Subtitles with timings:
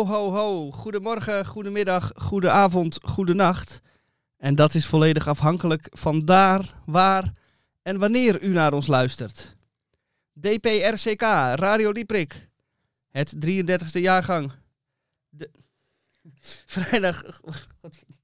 [0.00, 0.70] Ho, ho, ho.
[0.70, 3.80] Goedemorgen, goedemiddag, goedenavond, goedenacht.
[4.36, 7.32] En dat is volledig afhankelijk van daar, waar
[7.82, 9.56] en wanneer u naar ons luistert.
[10.32, 11.20] DPRCK,
[11.54, 12.48] Radio Dieprik.
[13.10, 14.52] Het 33e jaargang.
[15.28, 15.50] De...
[16.66, 17.40] Vrijdag.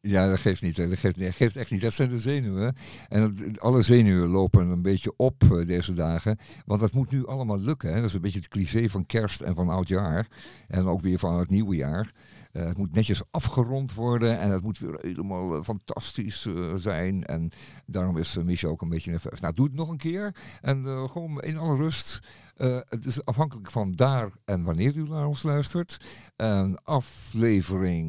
[0.01, 0.77] Ja, dat geeft niet.
[0.77, 1.81] Dat geeft, dat geeft echt niet.
[1.81, 2.77] Dat zijn de zenuwen.
[3.09, 6.39] En het- alle zenuwen lopen een beetje op eh, deze dagen.
[6.65, 7.89] Want dat moet nu allemaal lukken.
[7.89, 7.95] Hè.
[7.97, 10.29] Dat is een beetje het cliché van kerst en van oud jaar.
[10.69, 12.13] En ook weer van het nieuwe jaar.
[12.53, 14.39] Eh, het moet netjes afgerond worden.
[14.39, 17.25] En het moet weer helemaal eh, fantastisch zijn.
[17.25, 17.51] En
[17.87, 19.41] daarom is Michel ook een beetje nerveus.
[19.41, 20.35] Nou, doe het nog een keer.
[20.61, 22.21] En gewoon in alle rust.
[22.89, 25.97] Het is afhankelijk van daar en wanneer u naar ons luistert.
[26.37, 28.06] En aflevering...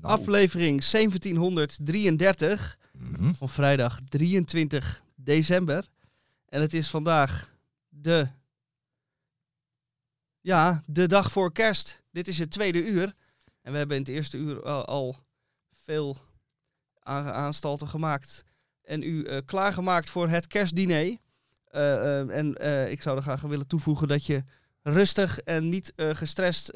[0.00, 3.32] nou, Aflevering 1733 mhm.
[3.32, 5.88] van vrijdag 23 december.
[6.48, 7.54] En het is vandaag
[7.88, 8.28] de.
[10.40, 12.02] Ja, de dag voor kerst.
[12.10, 13.14] Dit is het tweede uur.
[13.62, 15.16] En we hebben in het eerste uur al, al
[15.72, 16.16] veel
[16.98, 18.44] aan- aanstalten gemaakt.
[18.82, 21.16] En u eh, klaargemaakt voor het kerstdiner.
[21.64, 22.48] Eh, eh, en
[22.90, 24.44] ik zou er graag willen toevoegen dat je
[24.82, 26.72] rustig en niet gestrest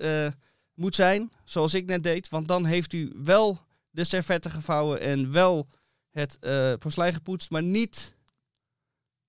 [0.74, 1.32] moet zijn.
[1.44, 2.28] Zoals ik net deed.
[2.28, 3.58] Want dan heeft u wel
[3.90, 5.68] de servetten gevouwen en wel
[6.10, 8.14] het eh porselein gepoetst, maar niet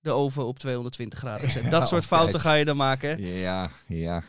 [0.00, 1.70] de oven op 220 graden gezet.
[1.70, 3.20] Dat soort fouten ga je dan maken.
[3.20, 4.22] Ja, ja.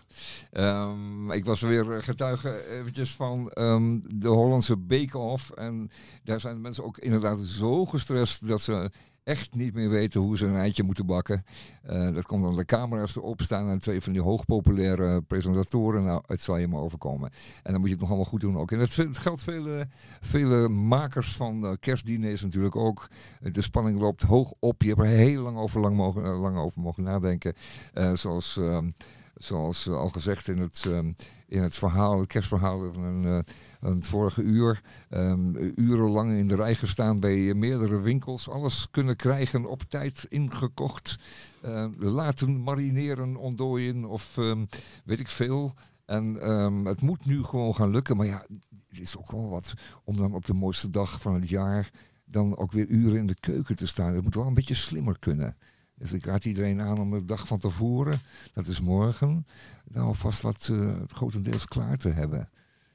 [0.51, 5.49] Ehm, ik was weer getuige eventjes van ehm, de Hollandse Bake-Off.
[5.49, 5.91] En
[6.23, 8.91] daar zijn de mensen ook inderdaad zo gestrest dat ze
[9.27, 11.45] echt niet meer weten hoe ze een eitje moeten bakken.
[11.81, 16.03] Eh, dat komt dan de camera's erop staan en twee van die hoogpopulaire presentatoren.
[16.03, 17.29] Nou, het zal je maar overkomen.
[17.63, 18.71] En dan moet je het nog allemaal goed doen ook.
[18.71, 19.87] En dat, geldt vele,
[20.21, 23.07] vele makers van eh, kerstdiners natuurlijk ook.
[23.41, 24.81] De spanning loopt hoog op.
[24.81, 27.53] Je hebt er heel lang over, lang mogen, eh, over mogen nadenken.
[27.93, 28.89] Eh, zoals, ehm,
[29.37, 31.11] zoals eh, al gezegd in het, ehm,
[31.47, 33.43] in het verhaal, het kerstverhaal van,
[33.81, 34.81] van het vorige uur.
[35.09, 38.49] ehm, urenlang in de rij gestaan bij eh, meerdere winkels.
[38.49, 41.19] Alles kunnen krijgen op tijd ingekocht.
[41.61, 44.65] Eh, laten marineren, ontdooien of ehm,
[45.05, 45.73] weet ik veel.
[46.05, 48.17] En ehm, het moet nu gewoon gaan lukken.
[48.17, 48.45] Maar ja,
[48.87, 51.91] het is ook wel wat om dan op de mooiste dag van het jaar
[52.25, 54.13] dan ook weer uren in de keuken te staan.
[54.13, 55.57] Het moet wel een beetje slimmer kunnen.
[55.97, 58.19] Dus ik raad iedereen aan om de dag van tevoren,
[58.53, 59.47] dat is morgen,
[59.85, 62.49] dan alvast wat eh, grotendeels klaar te hebben.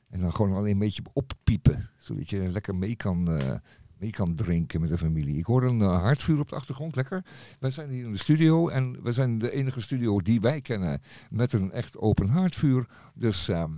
[0.09, 3.55] En dan gewoon alleen een beetje oppiepen, zodat je lekker mee kan, eh,
[3.99, 5.37] mee kan drinken met de familie.
[5.37, 7.25] Ik hoor een eh, haardvuur op de achtergrond, lekker.
[7.61, 11.03] Wij zijn hier in de studio en we zijn de enige studio die wij kennen
[11.29, 12.87] met een echt open haardvuur.
[13.15, 13.73] Dus ehm,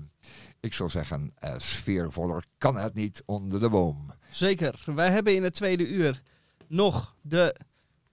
[0.60, 4.12] ik zou zeggen, sfeervoller kan het niet onder de boom.
[4.30, 4.82] Zeker.
[4.94, 6.22] Wij hebben in het tweede uur
[6.66, 7.56] nog de,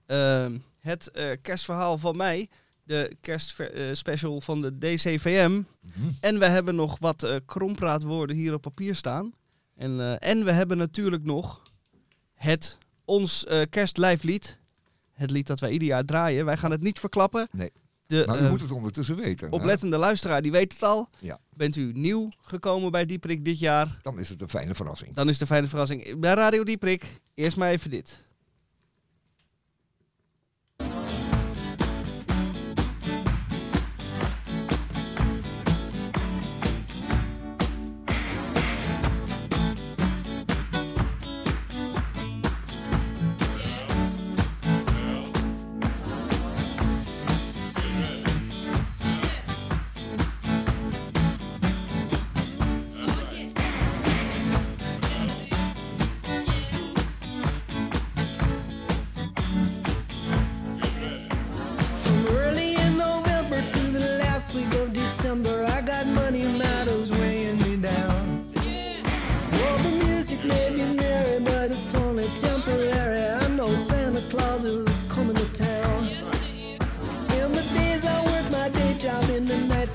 [0.05, 2.49] ehm, het eh, kerstverhaal van mij.
[2.83, 5.61] De kerstspecial van de DCVM.
[5.79, 6.09] Mhm.
[6.21, 9.33] En we hebben nog wat eh krompraatwoorden hier op papier staan.
[9.75, 11.61] En, eh, en we hebben natuurlijk nog
[12.33, 14.59] het ons eh kerstlijflied.
[15.11, 16.45] Het lied dat wij ieder jaar draaien.
[16.45, 17.47] Wij gaan het niet verklappen.
[17.51, 17.71] Nee.
[18.05, 19.49] De Maar u eh, moet het ondertussen weten.
[19.49, 19.55] hè?
[19.55, 21.09] oplettende luisteraar die weet het al.
[21.19, 21.39] Ja.
[21.49, 23.99] Bent u nieuw gekomen bij Dieprik dit jaar?
[24.01, 25.15] Dan is het een fijne verrassing.
[25.15, 26.19] Dan is de fijne verrassing.
[26.19, 28.19] Bij Radio Dieprik, eerst maar even dit.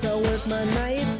[0.01, 1.16] that's I work my night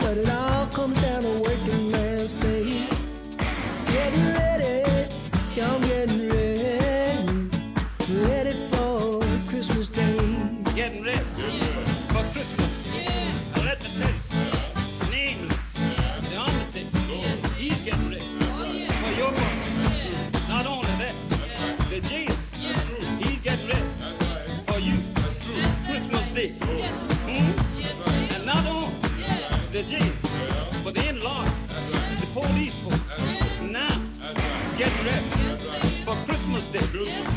[29.78, 31.44] the Jesus, but the in-law,
[32.20, 33.00] the police folks.
[33.62, 34.02] Now,
[34.76, 37.37] getting ready for Christmas Day.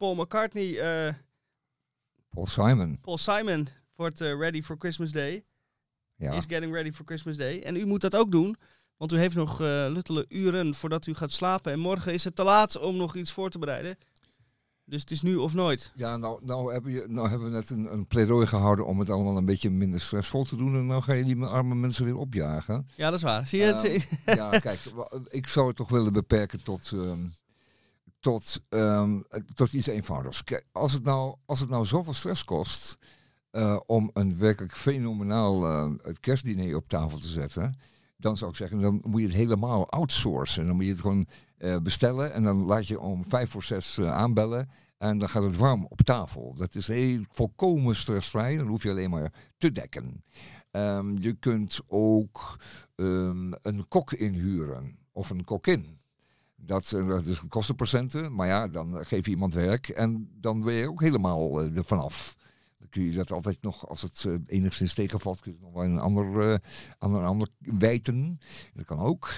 [0.00, 1.14] Paul McCartney, eh,
[2.30, 2.98] Paul Simon.
[3.00, 5.44] Paul Simon wordt eh, ready for Christmas Day.
[6.16, 6.32] Ja.
[6.32, 7.62] Is getting ready for Christmas Day.
[7.62, 8.56] En u moet dat ook doen.
[8.96, 11.72] Want u heeft nog eh luttele uren voordat u gaat slapen.
[11.72, 13.98] En morgen is het te laat om nog iets voor te bereiden.
[14.84, 15.92] Dus het is nu of nooit.
[15.94, 19.10] Ja, nou, nou, hebben je, nou hebben we net een, een pleidooi gehouden om het
[19.10, 20.74] allemaal een beetje minder stressvol te doen.
[20.74, 22.88] En nou ga je die arme mensen weer opjagen.
[22.96, 23.46] Ja, dat is waar.
[23.46, 23.84] Zie je het?
[23.84, 24.80] Ehm, ja, kijk,
[25.28, 27.26] ik zou het toch willen beperken tot, ehm,
[28.20, 29.20] tot, ehm,
[29.54, 30.44] tot iets eenvoudigs.
[30.44, 32.98] Kijk, als het nou, als het nou zoveel stress kost
[33.50, 37.74] eh, om een werkelijk fenomenaal eh, kerstdiner op tafel te zetten,
[38.16, 40.66] dan zou ik zeggen, dan moet je het helemaal outsourcen.
[40.66, 44.00] Dan moet je het gewoon eh, bestellen en dan laat je om vijf voor zes
[44.00, 44.68] aanbellen.
[44.98, 46.54] En dan gaat het warm op tafel.
[46.54, 48.56] Dat is heel volkomen stressvrij.
[48.56, 50.24] Dan hoef je alleen maar te dekken.
[50.70, 52.58] Ehm, je kunt ook
[52.94, 55.99] ehm, een kok inhuren of een kokin.
[56.66, 60.30] Dat, eh, dat is een kostenprocenten, maar ja, dan eh, geef je iemand werk en
[60.40, 62.36] dan ben je ook helemaal eh, er vanaf.
[62.78, 65.84] Dan kun je dat altijd nog, als het enigszins tegenvalt, kun je het nog wel
[65.84, 66.60] een ander,
[66.98, 68.40] een ander wijten.
[68.74, 69.28] Dat kan ook.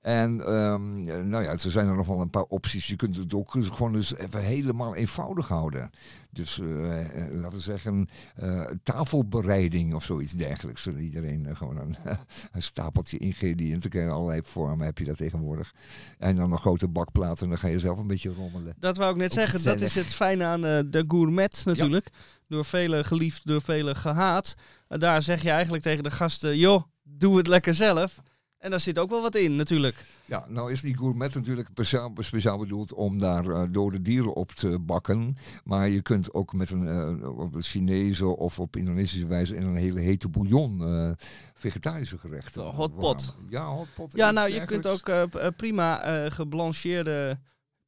[0.00, 0.76] En eh,
[1.22, 2.86] nou ja, er zijn er nog wel een paar opties.
[2.86, 5.90] Je kunt het ook gewoon eens even helemaal eenvoudig houden.
[6.32, 10.82] Dus eh, eh, laten we zeggen, eh, tafelbereiding of zoiets dergelijks.
[10.82, 11.96] Zodat iedereen gewoon een,
[12.52, 14.10] een stapeltje ingrediënten krijgt.
[14.12, 15.74] Allerlei vormen heb je dat tegenwoordig.
[16.18, 18.74] En dan een grote bakplaat en dan ga je zelf een beetje rommelen.
[18.78, 19.62] Dat wou ik net zeggen.
[19.62, 22.10] Dat is het fijne aan de gourmet natuurlijk.
[22.48, 24.54] Door velen geliefd, door velen gehaat.
[24.88, 28.22] En daar zeg je eigenlijk tegen de gasten, joh, doe het lekker zelf.
[28.60, 30.04] En daar zit ook wel wat in natuurlijk.
[30.24, 34.50] Ja, nou is die gourmet natuurlijk speciaal, speciaal bedoeld om daar eh, dode dieren op
[34.52, 35.36] te bakken.
[35.64, 39.76] Maar je kunt ook met een eh, op Chinese of op Indonesische wijze in een
[39.76, 41.10] hele hete bouillon eh,
[41.54, 42.66] vegetarische gerechten.
[42.66, 43.34] Oh, hotpot.
[43.48, 44.12] Ja, hotpot.
[44.12, 45.10] Ja, nou, je kunt ook
[45.56, 46.00] prima
[46.30, 47.38] geblancheerde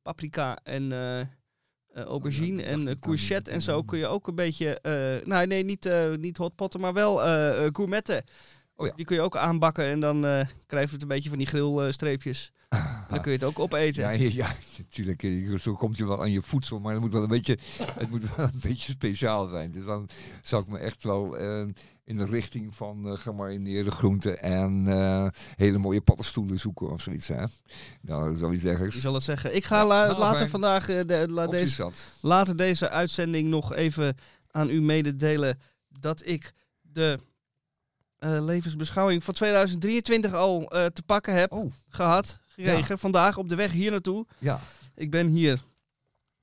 [0.03, 4.81] paprika en eh, aubergine en courgette en zo kun je ook een beetje...
[4.81, 7.17] eh nou, nee, niet, niet hotpotten, maar wel
[7.73, 8.25] gourmetten.
[8.83, 8.95] Oh ja.
[8.97, 11.47] Die kun je ook aanbakken en dan eh krijg je het een beetje van die
[11.47, 12.53] grillstreepjes.
[12.69, 14.03] En dan kun je het ook opeten.
[14.05, 15.23] Ja, ja, ja, natuurlijk.
[15.23, 17.59] eh, Zo komt je wel aan je voedsel, maar het moet wel een beetje,
[17.99, 19.73] het moet wel een beetje speciaal zijn.
[19.73, 20.09] Dus dan
[20.43, 21.67] zou ik me echt wel eh,
[22.05, 27.29] in de richting van eh gemarineerde groenten en eh, hele mooie paddenstoelen zoeken of zoiets.
[27.29, 27.45] Hè?
[28.01, 29.01] Nou, zoiets Je dergelijks.
[29.01, 29.57] zal het zeggen.
[29.57, 30.51] Ik ga Ja, la- nou, later fijn.
[30.51, 34.17] vandaag, eh, de, la- deze, later deze uitzending nog even
[34.51, 37.27] aan u mededelen dat ik de eh,
[38.29, 42.99] levensbeschouwing van 2023 al eh, te pakken heb Oh, gehad, gekregen.
[42.99, 44.27] Vandaag op de weg hier naartoe.
[44.39, 44.61] ja.
[44.95, 45.63] Ik ben hier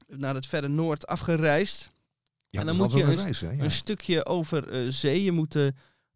[0.08, 1.92] naar het verre noord afgereisd.
[2.50, 3.52] Ja, En dan moet je een, reis, hè?
[3.52, 3.64] Ja.
[3.64, 5.24] een stukje over eh, zee.
[5.24, 5.74] Je moet de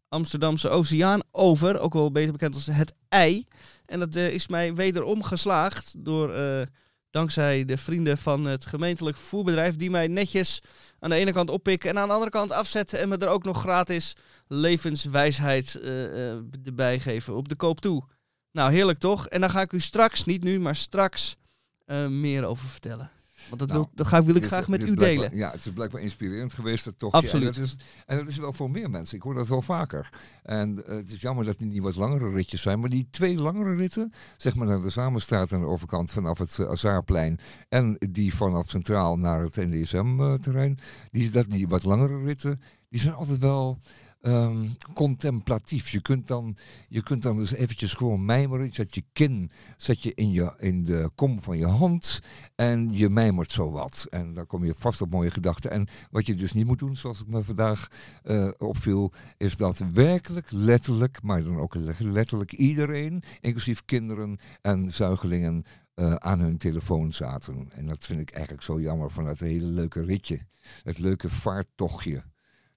[0.08, 3.46] Amsterdamse Oceaan over, ook wel beter bekend als het ei.
[3.86, 6.66] En dat eh, is mij wederom geslaagd door, eh,
[7.14, 10.62] dankzij de vrienden van het gemeentelijk vervoerbedrijf, die mij netjes
[10.98, 13.44] aan de ene kant oppikken en aan de andere kant afzetten en me er ook
[13.44, 14.16] nog gratis
[14.48, 18.04] levenswijsheid eh, eh, erbij geven op de koop toe.
[18.52, 19.28] Nou, heerlijk toch?
[19.28, 21.36] En daar ga ik u straks, niet nu, maar straks
[21.84, 23.10] eh, meer over vertellen.
[23.48, 25.36] Want dat, Nou, wil, dat ga, wil ik Dit- graag met u delen.
[25.36, 27.12] Ja, het is blijkbaar inspirerend geweest, dat toch.
[27.12, 27.54] Absoluut.
[27.54, 29.16] En dat, is, en dat is wel voor meer mensen.
[29.16, 30.08] Ik hoor dat wel vaker.
[30.42, 32.80] En eh, het is jammer dat die niet wat langere ritjes zijn.
[32.80, 36.58] Maar die twee langere ritten, zeg maar naar de Samenstraat aan de overkant vanaf het
[36.60, 37.38] uh, Azaarplein.
[37.68, 40.78] En die vanaf Centraal naar het NDSM-terrein.
[41.10, 43.78] die, dat, die wat langere ritten, die zijn altijd wel
[44.24, 45.88] ehm, contemplatief.
[45.88, 46.56] Je kunt, dan,
[46.88, 48.66] je kunt dan dus eventjes gewoon mijmeren.
[48.66, 52.20] Je zet je kin zet je in, je in de kom van je hand.
[52.54, 54.06] En je mijmert zo wat.
[54.10, 55.70] En dan kom je vast op mooie gedachten.
[55.70, 57.88] En wat je dus niet moet doen, zoals ik me vandaag
[58.22, 64.92] eh, opviel, is dat werkelijk, letterlijk, maar dan ook le- letterlijk iedereen, inclusief kinderen en
[64.92, 65.64] zuigelingen,
[65.94, 67.68] eh, aan hun telefoon zaten.
[67.72, 70.40] En dat vind ik eigenlijk zo jammer van dat hele leuke ritje.
[70.82, 72.22] Het leuke vaarttochtje.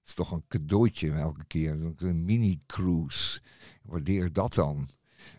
[0.08, 1.92] Is toch een cadeautje elke keer.
[1.96, 3.40] Een mini-cruise.
[3.82, 4.88] Waardeer dat dan.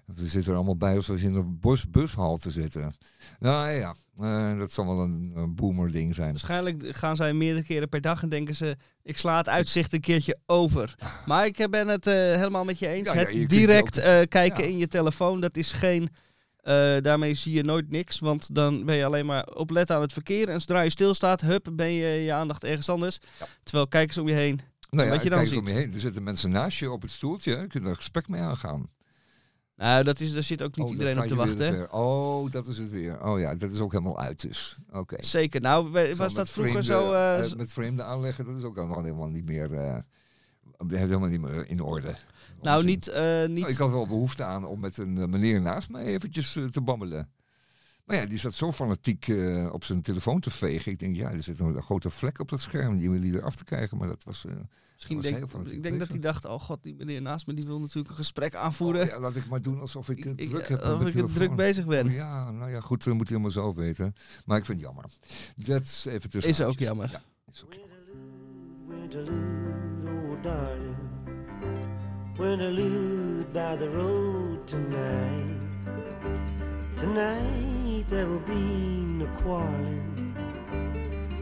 [0.05, 2.93] We zitten er allemaal bij alsof we in een bus, bushalte zitten.
[3.39, 6.29] Nou ja, eh, dat zal wel een, een boomer ding zijn.
[6.29, 9.99] Waarschijnlijk gaan zij meerdere keren per dag en denken ze, ik sla het uitzicht een
[9.99, 10.95] keertje over.
[11.25, 13.07] Maar ik ben het eh, helemaal met je eens.
[13.07, 14.69] Ja, het direct ook- eh, kijken ja.
[14.69, 16.09] in je telefoon, dat is geen...
[16.63, 20.13] eh, daarmee zie je nooit niks, want dan ben je alleen maar opletten aan het
[20.13, 20.49] verkeer.
[20.49, 23.19] En zodra je stilstaat, hup, ben je je aandacht ergens anders.
[23.39, 23.45] Ja.
[23.63, 24.59] Terwijl, kijk eens om je heen.
[24.89, 25.57] Nou ja, Wat je dan ziet.
[25.59, 25.93] om je heen.
[25.93, 27.55] Er zitten mensen naast je op het stoeltje.
[27.55, 27.61] hè.
[27.61, 28.89] Je kunt er gesprek mee aangaan.
[29.75, 31.91] Nou, dat is, daar zit ook niet Oh, iedereen op te je wachten.
[31.93, 33.23] Oh, dat is het weer.
[33.25, 34.77] Oh ja, dat is ook helemaal uit dus.
[34.91, 35.23] Oké.
[35.23, 35.61] Zeker.
[35.61, 37.13] Nou, we- was dat vroeger vreemde- zo...
[37.51, 39.73] eh, met vreemde aanleggen, dat is ook helemaal niet meer...
[39.73, 39.97] eh,
[40.87, 42.15] helemaal niet meer in orde.
[42.61, 43.07] Nou, niet...
[43.07, 46.03] eh, niet Nou, ik had wel behoefte aan om met een eh, meneer naast mij
[46.03, 47.29] eventjes eh, te babbelen.
[48.05, 50.91] Maar ja, die zat zo fanatiek eh, op zijn telefoon te vegen.
[50.91, 52.97] Ik denk, ja, er zit een grote vlek op dat scherm.
[52.97, 54.45] Die wil hij eraf te krijgen, maar dat was...
[54.45, 54.51] eh,
[54.93, 57.53] Misschien was denk, heel ik denk dat hij dacht, oh god, die meneer naast me
[57.53, 59.01] die wil natuurlijk een gesprek aanvoeren.
[59.01, 60.81] oh, ja, laat ik maar doen alsof ik het Ik- druk heb.
[60.83, 62.05] met of mijn ik druk bezig ben.
[62.05, 64.15] Oh, ja, nou ja, goed, dat moet hij helemaal zelf weten.
[64.45, 65.05] Maar ik vind het jammer.
[65.55, 67.09] Dat is even tussen Is ook jammer.
[67.11, 67.87] Ja, is ook jammer.
[72.41, 72.59] Oh darling.
[72.59, 75.59] Winterlude by the road tonight.
[76.95, 80.35] Tonight there will be no quarreling.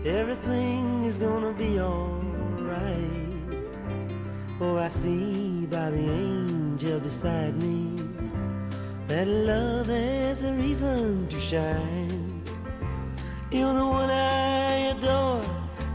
[0.06, 3.13] Everything is gonna be alright.
[4.60, 7.96] Oh, I see by the angel beside me
[9.08, 12.42] that love has a reason to shine.
[13.51, 15.44] You're the one I adore.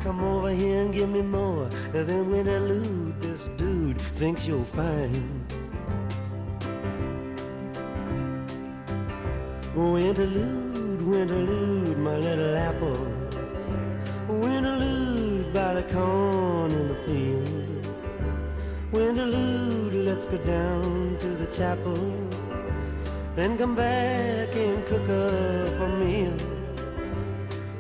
[0.03, 3.62] Come over here and give me more than when I lose this dude
[4.23, 5.45] thinks you're fine.
[9.77, 13.05] Oh, interlude, winterlude, my little apple.
[14.29, 17.87] Oh, winterlude by the corn in the field.
[18.93, 21.99] Oh, winterlude, let's go down to the chapel.
[23.35, 26.39] Then come back and cook up a meal.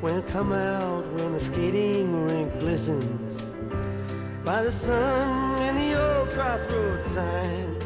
[0.00, 3.48] When come out when the skating rink glistens
[4.44, 5.41] by the sun
[6.34, 7.78] crossroads sign.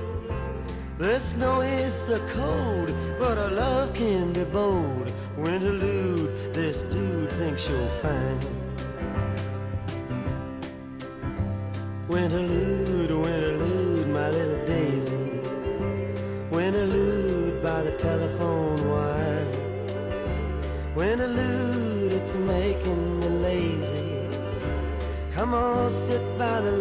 [0.99, 5.12] The snow is so cold, but our love can be bold.
[5.37, 8.41] Winterlude, this dude thinks you're fine.
[12.09, 15.41] Winterlude, winterlude, my little daisy.
[16.50, 19.53] Winterlude by the telephone wire.
[20.95, 24.29] Winterlude, it's making me lazy.
[25.35, 26.73] Come on, sit by the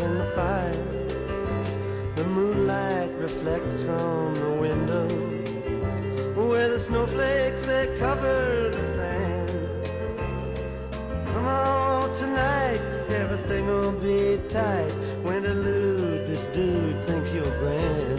[0.00, 2.14] and the fire.
[2.16, 5.08] The moonlight reflects from the window
[6.48, 9.50] where the snowflakes they cover the sand.
[11.32, 12.80] Come on tonight,
[13.10, 14.92] everything'll be tight.
[15.24, 18.09] Winterlude, this dude thinks you're grand.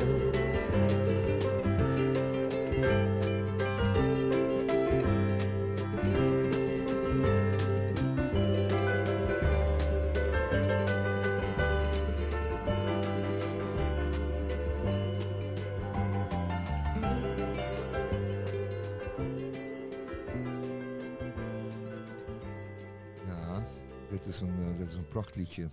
[24.32, 25.70] Is een, eh, dit is een prachtliedje.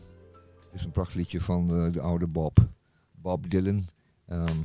[0.72, 2.68] Is een prachtliedje van eh, de oude Bob.
[3.10, 3.86] Bob Dylan.
[4.26, 4.62] ehm,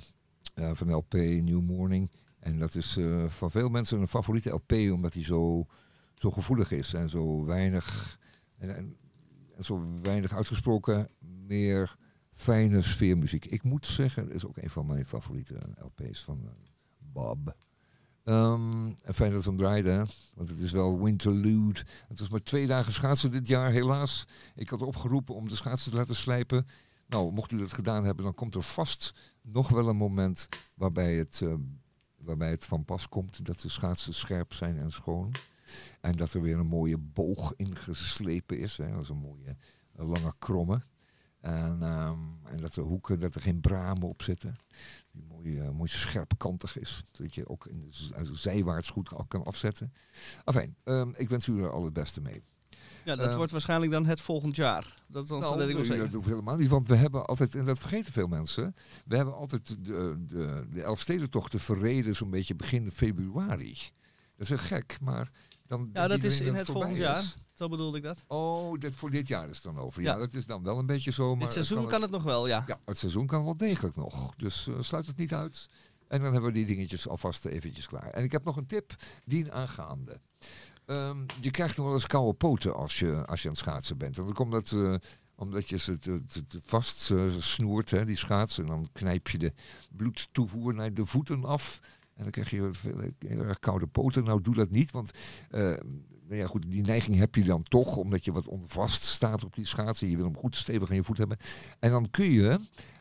[0.53, 2.09] eh, van de LP New Morning.
[2.39, 5.65] En dat is van veel mensen een favoriete LP, omdat hij zo,
[6.13, 8.19] zo gevoelig is en zo weinig
[8.57, 8.97] En, en,
[9.59, 11.95] zo weinig uitgesproken, meer
[12.31, 13.45] fijne sfeermuziek.
[13.45, 16.49] Ik moet zeggen, dat is ook een van mijn favoriete LP's van
[16.97, 17.55] Bob.
[18.23, 20.03] Ehm, en fijn dat we hem draaiden, hè,
[20.35, 21.83] want het is wel Winterlude.
[22.07, 24.27] Het was maar twee dagen schaatsen dit jaar, helaas.
[24.55, 26.67] Ik had opgeroepen om de schaatsen te laten slijpen.
[27.07, 31.15] Nou, mocht u dat gedaan hebben, dan komt er vast nog wel een moment waarbij
[31.15, 31.53] het, eh,
[32.17, 35.31] waarbij het van pas komt dat de schaatsen scherp zijn en schoon.
[36.01, 38.77] En dat er weer een mooie boog ingeslepen is.
[38.77, 38.91] Hè.
[38.91, 39.57] Dat is een mooie
[39.95, 40.81] eh, lange kromme.
[41.43, 44.55] En, ehm, en dat de hoeken, dat er geen bramen op zitten.
[45.11, 47.03] Die mooi, eh, mooi scherpkantig is.
[47.11, 49.93] Dat je ook in de, zijwaarts goed kan afzetten.
[50.45, 52.43] Enfin, ehm, ik wens u er al het beste mee.
[53.05, 55.03] Ja, dat Eh, wordt waarschijnlijk dan het volgend jaar.
[55.07, 56.03] Dat, dan Nou, ik wel zeker.
[56.03, 58.75] dat hoeft helemaal niet, want we hebben altijd, en dat vergeten veel mensen,
[59.05, 63.77] we hebben altijd de, de, de Elfstedentochten verreden zo'n beetje begin februari.
[64.35, 65.31] Dat is heel gek, maar
[65.67, 65.89] dan...
[65.93, 67.19] Ja, dat is in het volgend jaar.
[67.19, 67.37] is.
[67.53, 68.23] Zo bedoelde ik dat.
[68.27, 70.01] Oh, dit, voor dit jaar is het dan over.
[70.01, 70.19] Ja, Ja.
[70.19, 71.35] dat is dan wel een beetje zo.
[71.35, 72.63] Maar Dit seizoen kan het nog wel, ja.
[72.67, 74.35] Ja, het seizoen kan wel degelijk nog.
[74.35, 75.69] Dus eh, sluit het niet uit.
[76.07, 78.07] En dan hebben we die dingetjes alvast eventjes klaar.
[78.09, 80.19] En ik heb nog een tip, dien aangaande.
[80.85, 83.97] Ehm, je krijgt nog wel eens koude poten als je, als je aan het schaatsen
[83.97, 84.17] bent.
[84.17, 84.95] En dan komt dat eh,
[85.35, 88.63] omdat je ze te, te- te vast eh, snoert, hè, die schaatsen.
[88.63, 89.53] En dan knijp je de
[89.91, 91.79] bloedtoevoer naar de voeten af.
[92.13, 92.69] En dan krijg je
[93.19, 94.23] heel erg koude poten.
[94.23, 95.11] Nou, doe dat niet, want
[96.27, 99.55] nou ja, goed, die neiging heb je dan toch, omdat je wat onvast staat op
[99.55, 100.09] die schaatsen.
[100.09, 101.37] Je wil hem goed stevig aan je voet hebben.
[101.79, 102.59] En dan kun je,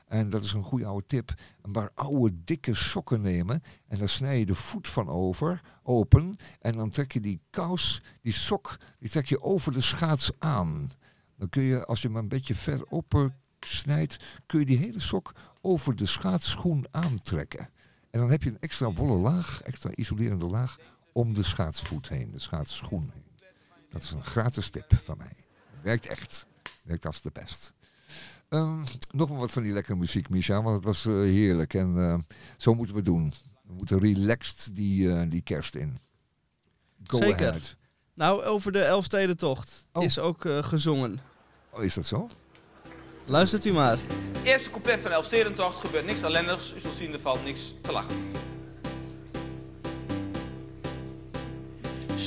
[0.08, 3.62] en dat is een goede oude tip, een paar oude dikke sokken nemen.
[3.88, 6.36] En daar snij je de voet van over, open.
[6.60, 10.90] En dan trek je die kous, die sok, die trek je over de schaats aan.
[11.36, 15.00] Dan kun je, als je hem een beetje ver open snijdt, kun je die hele
[15.00, 17.68] sok over de schaatsschoen aantrekken.
[18.10, 20.78] En dan heb je een extra wollen laag, extra isolerende laag,
[21.12, 23.48] om de schaatsvoet heen, de schaatsschoen heen.
[23.90, 25.32] Dat is een gratis tip van mij.
[25.82, 26.46] Werkt echt.
[26.82, 27.74] Werkt als de best.
[28.48, 31.74] Ehm, nog maar wat van die lekkere muziek, Misha, want het was eh, heerlijk.
[31.74, 32.18] En eh,
[32.56, 33.32] zo moeten we doen.
[33.66, 35.98] We moeten relaxed die, eh, die kerst in.
[37.04, 37.48] Go Zeker.
[37.48, 37.76] ahead.
[38.14, 40.02] Nou, over de Elfstedentocht Oh.
[40.02, 41.18] is ook gezongen.
[41.70, 42.28] Oh, is dat zo?
[43.24, 43.98] Luistert u maar.
[44.44, 46.74] Eerste couplet van de Elfstedentocht gebeurt niks ellendigs.
[46.74, 48.16] U zult zien, er valt niks te lachen.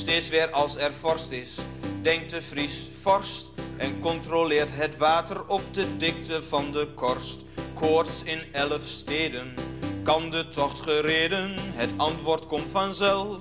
[0.06, 1.56] Steeds weer als er vorst is,
[2.02, 7.44] denkt de Fries vorst en controleert het water op de dikte van de korst.
[7.74, 9.54] Koorts in elf steden,
[10.02, 11.54] kan de tocht gereden?
[11.56, 13.40] Het antwoord komt vanzelf.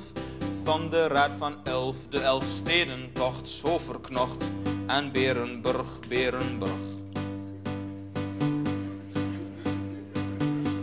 [0.64, 4.44] Van de raad van elf, de Elfstedentocht, zo verknocht
[4.86, 6.72] aan Berenburg, Berenburg.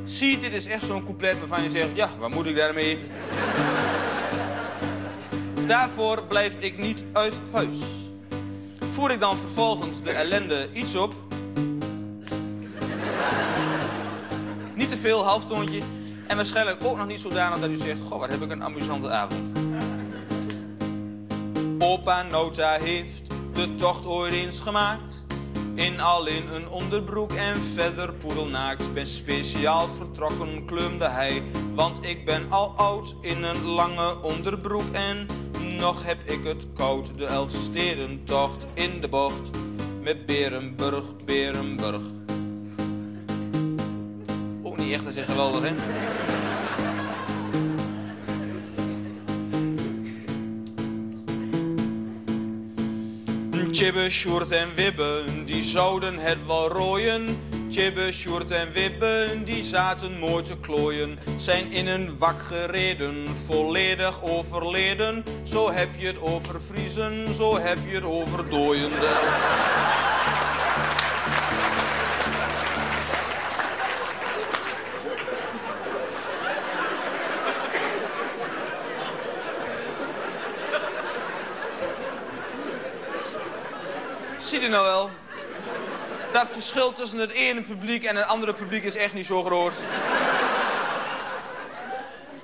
[0.04, 2.98] Zie, dit is echt zo'n couplet waarvan je zegt, ja, wat moet ik daarmee?
[5.66, 7.76] Daarvoor blijf ik niet uit huis.
[8.92, 11.14] Voer ik dan vervolgens de ellende iets op?
[14.74, 15.80] Niet te veel, halftoontje.
[16.26, 19.10] En waarschijnlijk ook nog niet zodanig dat u zegt, goh, wat heb ik een amusante
[19.10, 19.50] avond.
[21.78, 23.22] Opa Nota heeft
[23.52, 25.24] de tocht ooit eens gemaakt.
[25.74, 28.94] In al in een onderbroek en verder poedelnaakt.
[28.94, 31.42] Ben speciaal vertrokken, kleumde hij.
[31.74, 34.92] Want ik ben al oud in een lange onderbroek.
[34.92, 35.26] En
[35.82, 37.18] nog heb ik het koud.
[37.18, 39.50] De Elfstedentocht in de bocht.
[40.02, 42.02] Met Berenburg, Berenburg.
[44.62, 45.74] Ook niet echt, dat is geweldig, hè?
[53.70, 57.24] Chibbe, Sjoerd en Wibbe, die zouden het wel rooien.
[57.72, 61.18] Chibbe, Sjoerd en Wibbe, die zaten mooi te klooien.
[61.38, 65.24] Zijn in een wak gereden, volledig overleden.
[65.42, 68.96] Zo heb je het over Vriezen, zo heb je het over dooiende.
[84.38, 85.21] Zie je nou wel?
[86.32, 89.72] Dat verschil tussen het ene publiek en het andere publiek is echt niet zo groot.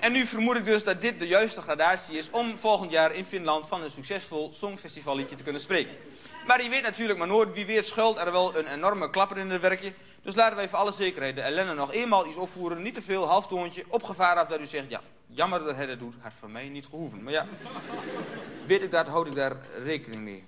[0.01, 3.24] En nu vermoed ik dus dat dit de juiste gradatie is om volgend jaar in
[3.24, 5.96] Finland van een succesvol songfestivalliedje te kunnen spreken.
[6.46, 9.51] Maar je weet natuurlijk maar nooit, wie weet schuilt er wel een enorme klapper in
[9.51, 9.92] het werkje.
[10.22, 12.83] Dus laten wij voor alle zekerheid de ellende nog eenmaal iets opvoeren.
[12.83, 16.14] Niet te veel, halftoontje, op af dat u zegt, ja, jammer dat hij dat doet,
[16.20, 17.22] had voor mij niet gehoeven.
[17.22, 17.46] Maar ja,
[18.66, 20.44] weet ik dat, houd ik daar rekening mee.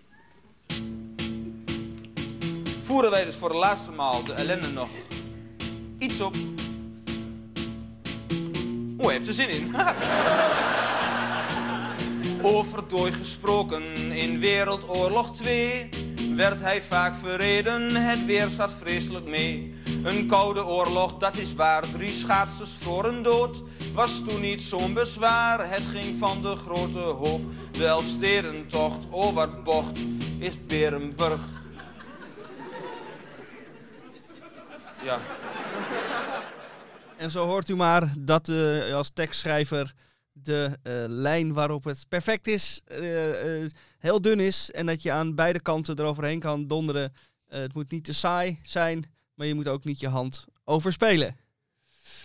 [2.91, 4.89] Voeren wij dus voor de laatste maal de ellende nog
[5.99, 6.35] iets op.
[8.99, 9.75] Hoe heeft er zin in?
[12.57, 15.89] Over dooi gesproken in Wereldoorlog 2
[16.37, 19.75] werd hij vaak verreden, het weer zat vreselijk mee.
[20.03, 23.63] Een koude oorlog, dat is waar, drie schaatsers voor een dood.
[23.95, 27.41] Was toen niet zo'n bezwaar, het ging van de grote hoop.
[27.73, 29.99] De Elfstedentocht, oh wat bocht,
[30.39, 31.60] is Berenburg.
[35.05, 35.19] Ja.
[37.17, 39.95] En zo hoort u maar dat eh, als tekstschrijver
[40.33, 43.01] de eh, lijn waarop het perfect is, eh,
[43.99, 44.71] heel dun is.
[44.71, 47.13] En dat je aan beide kanten eroverheen kan donderen.
[47.49, 51.37] Het moet niet te saai zijn, maar je moet ook niet je hand overspelen.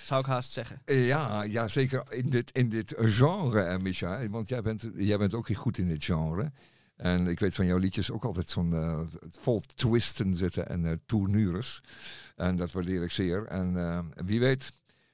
[0.06, 0.82] Zou ik haast zeggen.
[0.86, 4.30] Ja, ja, zeker in dit, in dit genre, eh, Micha.
[4.30, 6.52] Want jij bent, jij bent ook heel goed in dit genre.
[6.96, 10.92] En ik weet van jouw liedjes ook altijd zo'n eh, vol twisten zitten en eh
[11.06, 11.82] tournures.
[12.36, 13.46] En dat waardeer ik zeer.
[13.46, 14.72] En eh, wie weet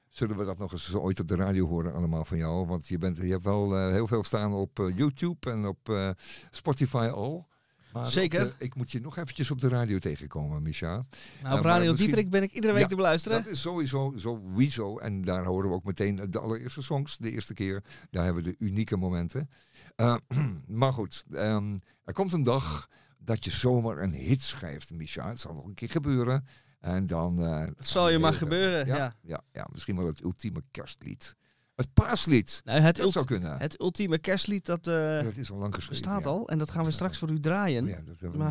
[0.08, 2.66] zullen we dat nog eens ooit op de radio horen allemaal van jou.
[2.66, 6.12] Want je, bent, je hebt wel eh, heel veel staan op eh, YouTube en op
[6.50, 7.50] Spotify al.
[7.92, 8.44] Maar Zeker.
[8.44, 10.86] de- ik moet je nog eventjes op de radio tegenkomen, Micha.
[10.92, 11.02] Nou,
[11.42, 13.42] maar op Radio misschien- Dieperik ben ik iedere week Ja, te beluisteren.
[13.42, 14.98] Dat is sowieso sowieso.
[14.98, 17.16] En daar horen we ook meteen de allereerste songs.
[17.18, 17.82] De eerste keer.
[18.10, 19.50] Daar hebben we de unieke momenten.
[20.66, 25.28] Maar goed, ehm, er komt een dag dat je zomaar een hit schrijft, Micha.
[25.28, 26.46] Het zal nog een keer gebeuren.
[26.82, 27.42] En dan...
[27.42, 28.86] eh, Het zal je maar gebeuren.
[28.86, 29.16] Ja.
[29.22, 31.36] Ja, ja, misschien wel het ultieme kerstlied.
[31.74, 32.60] Het paaslied.
[32.64, 33.58] Nou, het, Dat zou kunnen.
[33.58, 36.02] het ultieme kerstlied, dat dat is al lang geschreven.
[36.22, 36.28] ja.
[36.28, 36.48] al.
[36.48, 37.86] En dat gaan we straks voor u draaien.
[37.86, 38.50] Ja, we Maar.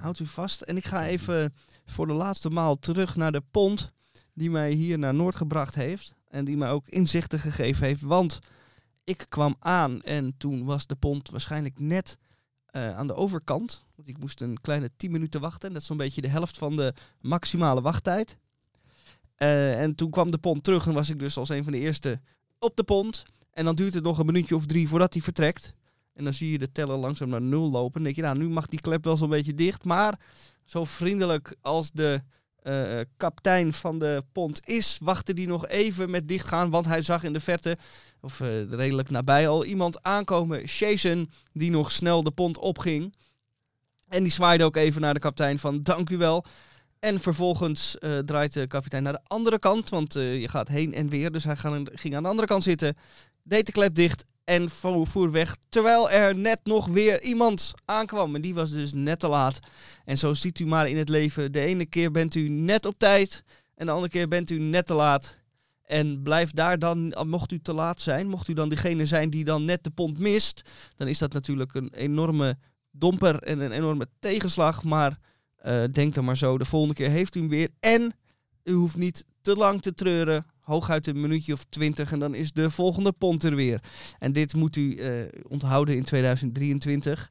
[0.00, 0.60] Houdt u vast.
[0.60, 1.54] En ik ga even
[1.86, 3.92] voor de laatste maal terug naar de pont
[4.34, 6.14] die mij hier naar Noord gebracht heeft.
[6.28, 8.00] En die mij ook inzichten gegeven heeft.
[8.02, 8.38] Want
[9.04, 12.18] ik kwam aan en toen was de pont waarschijnlijk net
[12.70, 13.84] eh, aan de overkant.
[13.94, 15.72] Want ik moest een kleine 10 minuten wachten.
[15.72, 18.38] Dat is zo'n beetje de helft van de maximale wachttijd.
[19.34, 21.78] Eh, en toen kwam de pont terug en was ik dus als een van de
[21.78, 22.20] eerste
[22.58, 23.22] op de pont.
[23.50, 25.74] En dan duurt het nog een minuutje of drie voordat hij vertrekt.
[26.14, 27.92] En dan zie je de teller langzaam naar nul lopen.
[27.92, 29.84] Dan denk je, nou, nu mag die klep wel zo'n beetje dicht.
[29.84, 30.20] Maar
[30.64, 32.20] zo vriendelijk als de
[32.68, 36.70] eh, kaptein van de pont is, wachtte die nog even met dichtgaan.
[36.70, 37.76] Want hij zag in de verte,
[38.20, 40.64] of eh, redelijk nabij al, iemand aankomen.
[40.64, 43.14] Jason, die nog snel de pont opging.
[44.08, 46.44] En die zwaaide ook even naar de kapitein van dank u wel.
[46.98, 51.32] En vervolgens draait de kapitein naar de andere kant, want je gaat heen en weer.
[51.32, 52.96] Dus hij ging aan de andere kant zitten,
[53.42, 55.56] deed de klep dicht en vo- voer weg.
[55.68, 58.34] Terwijl er net nog weer iemand aankwam.
[58.34, 59.58] En die was dus net te laat.
[60.04, 61.52] En zo ziet u maar in het leven.
[61.52, 63.44] De ene keer bent u net op tijd.
[63.74, 65.36] En de andere keer bent u net te laat.
[65.84, 69.44] En blijf daar dan, mocht u te laat zijn, mocht u dan degene zijn die
[69.44, 70.62] dan net de pont mist,
[70.96, 72.58] dan is dat natuurlijk een enorme
[72.90, 74.82] domper en een enorme tegenslag.
[74.84, 75.18] Maar
[75.56, 77.70] eh, denk dan maar zo, de volgende keer heeft u hem weer.
[77.80, 78.12] En
[78.64, 80.46] u hoeft niet te lang te treuren.
[80.68, 83.80] Hooguit een minuutje of twintig en dan is de volgende pont er weer.
[84.18, 85.12] En dit moet u eh,
[85.48, 87.30] onthouden in 2023.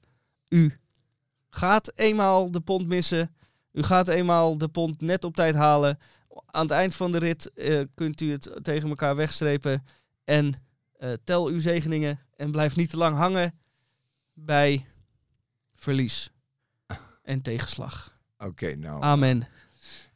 [0.49, 0.79] U
[1.49, 3.35] gaat eenmaal de pont missen.
[3.71, 5.99] U gaat eenmaal de pont net op tijd halen.
[6.45, 9.83] Aan het eind van de rit eh, kunt u het tegen elkaar wegstrepen.
[10.23, 10.53] En
[10.97, 13.59] eh, tel uw zegeningen en blijf niet te lang hangen
[14.33, 14.85] bij
[15.75, 16.31] verlies
[17.23, 18.19] en tegenslag.
[18.37, 19.03] Oké, nou.
[19.03, 19.47] Amen.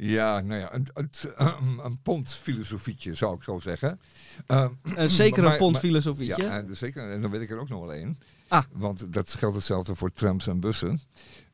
[0.03, 3.99] Ja, nou ja, een, een, een pondfilosofietje zou ik zo zeggen.
[4.45, 6.43] Ehm, Eh, zeker een maar- filosofietje.
[6.43, 8.17] Ja, en, zeker, en dan weet ik er ook nog wel één.
[8.47, 8.63] Ah.
[8.71, 10.99] Want dat geldt hetzelfde voor trams en bussen.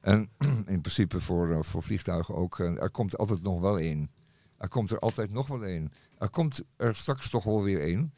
[0.02, 0.30] En
[0.66, 2.60] in principe voor, eh, voor vliegtuigen ook.
[2.60, 4.12] Eh, er komt altijd nog wel één.
[4.58, 5.92] Er komt er altijd nog wel één.
[6.18, 8.14] Er komt er straks toch wel weer één.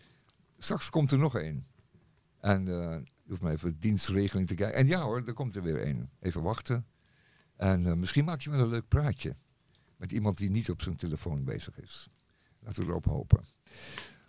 [0.58, 1.66] Straks komt er nog één.
[2.42, 4.78] En eh je hoeft maar even de dienstregeling te kijken.
[4.78, 6.10] En ja hoor, er komt er weer één.
[6.20, 6.86] Even wachten.
[7.58, 9.36] En eh, misschien maak je wel een leuk praatje.
[10.00, 12.08] Met iemand die niet op zijn telefoon bezig is.
[12.60, 13.44] Laten we erop hopen.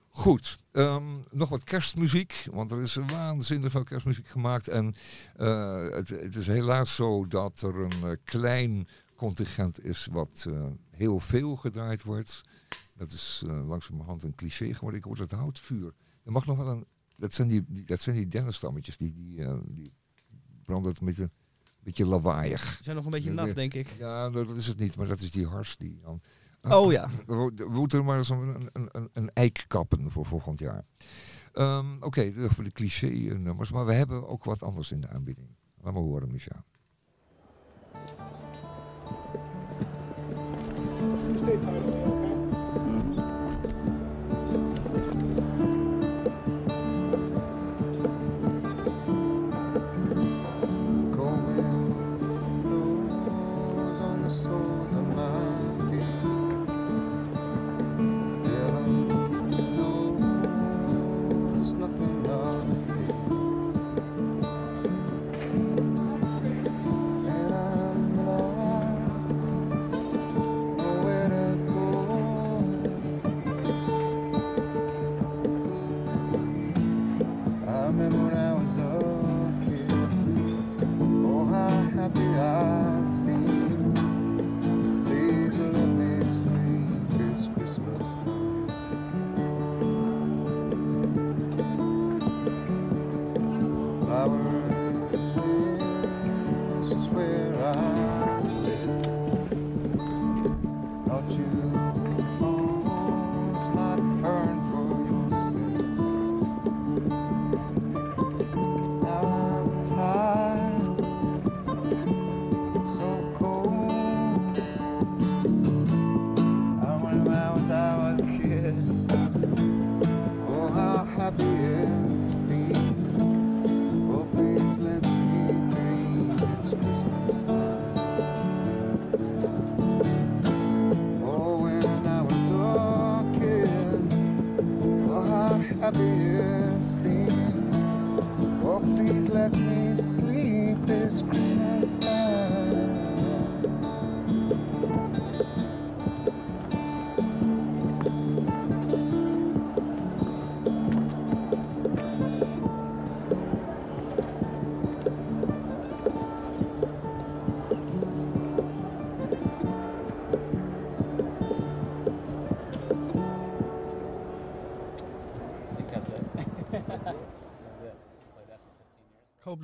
[0.08, 4.68] Goed, ehm, nog wat kerstmuziek, want er is waanzinnig veel kerstmuziek gemaakt.
[4.68, 4.94] En
[5.36, 10.66] eh, het, het is helaas zo dat er een eh, klein contingent is wat eh,
[10.90, 12.40] heel veel gedraaid wordt.
[12.94, 14.98] Dat is langzamerhand een cliché geworden.
[14.98, 15.94] Ik hoor het houtvuur.
[16.24, 16.86] Er mag nog wel een...
[17.16, 19.92] Dat zijn die, die- dat zijn die dennenstammetjes, die, die, die
[20.62, 21.30] branden met een
[21.90, 22.62] beetje lawaaiig.
[22.62, 23.96] Ze zijn nog een beetje Ja, nat, denk ik.
[23.98, 26.20] Ja, dat is het niet, maar dat is die hars die dan...
[26.68, 27.08] Oh ja.
[27.26, 30.84] We, moeten maar eens een, een, een, een eik kappen voor volgend jaar.
[31.52, 33.70] Ehm, Oké, dat voor de cliché-nummers.
[33.70, 35.48] Maar we hebben ook wat anders in de aanbieding.
[35.82, 36.64] Laat maar horen, Micha.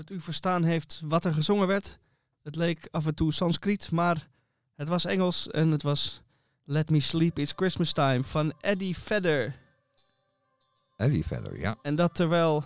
[0.06, 1.98] Dat u verstaan heeft wat er gezongen werd.
[2.42, 4.28] Het leek af en toe Sanskriet, maar
[4.74, 6.20] het was Engels en het was
[6.64, 9.56] Let Me Sleep It's Christmas Time van Eddie Vedder.
[10.96, 11.76] Eddie verder, ja.
[11.82, 12.64] En dat terwijl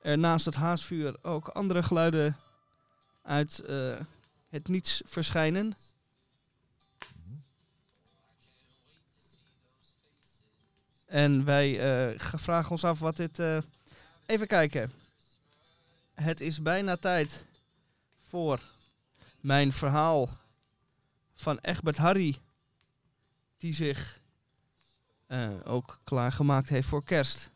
[0.00, 2.36] er naast het haasvuur ook andere geluiden
[3.22, 3.96] uit eh,
[4.48, 5.72] het niets verschijnen.
[11.06, 11.72] En wij
[12.18, 13.38] ge- vragen ons af wat dit...
[13.38, 13.58] eh,
[14.26, 14.92] even kijken.
[16.22, 17.46] Het is bijna tijd
[18.20, 18.60] voor
[19.40, 20.28] mijn verhaal
[21.34, 22.38] van Egbert Harry.
[23.56, 24.20] Die zich
[25.26, 27.50] eh, ook klaargemaakt heeft voor kerst.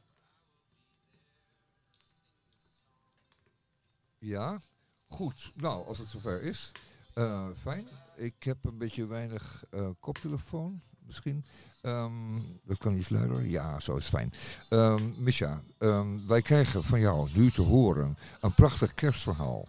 [4.18, 4.60] Ja,
[5.06, 5.50] goed.
[5.54, 6.70] Nou, als het zover is,
[7.14, 7.88] eh, fijn.
[8.16, 11.44] Ik heb een beetje weinig eh, koptelefoon, misschien.
[11.80, 13.46] Ehm, dat kan iets luider.
[13.46, 14.32] Ja, zo is fijn.
[14.68, 19.68] Ehm Misha, ehm, wij krijgen van jou nu te horen een prachtig kerstverhaal.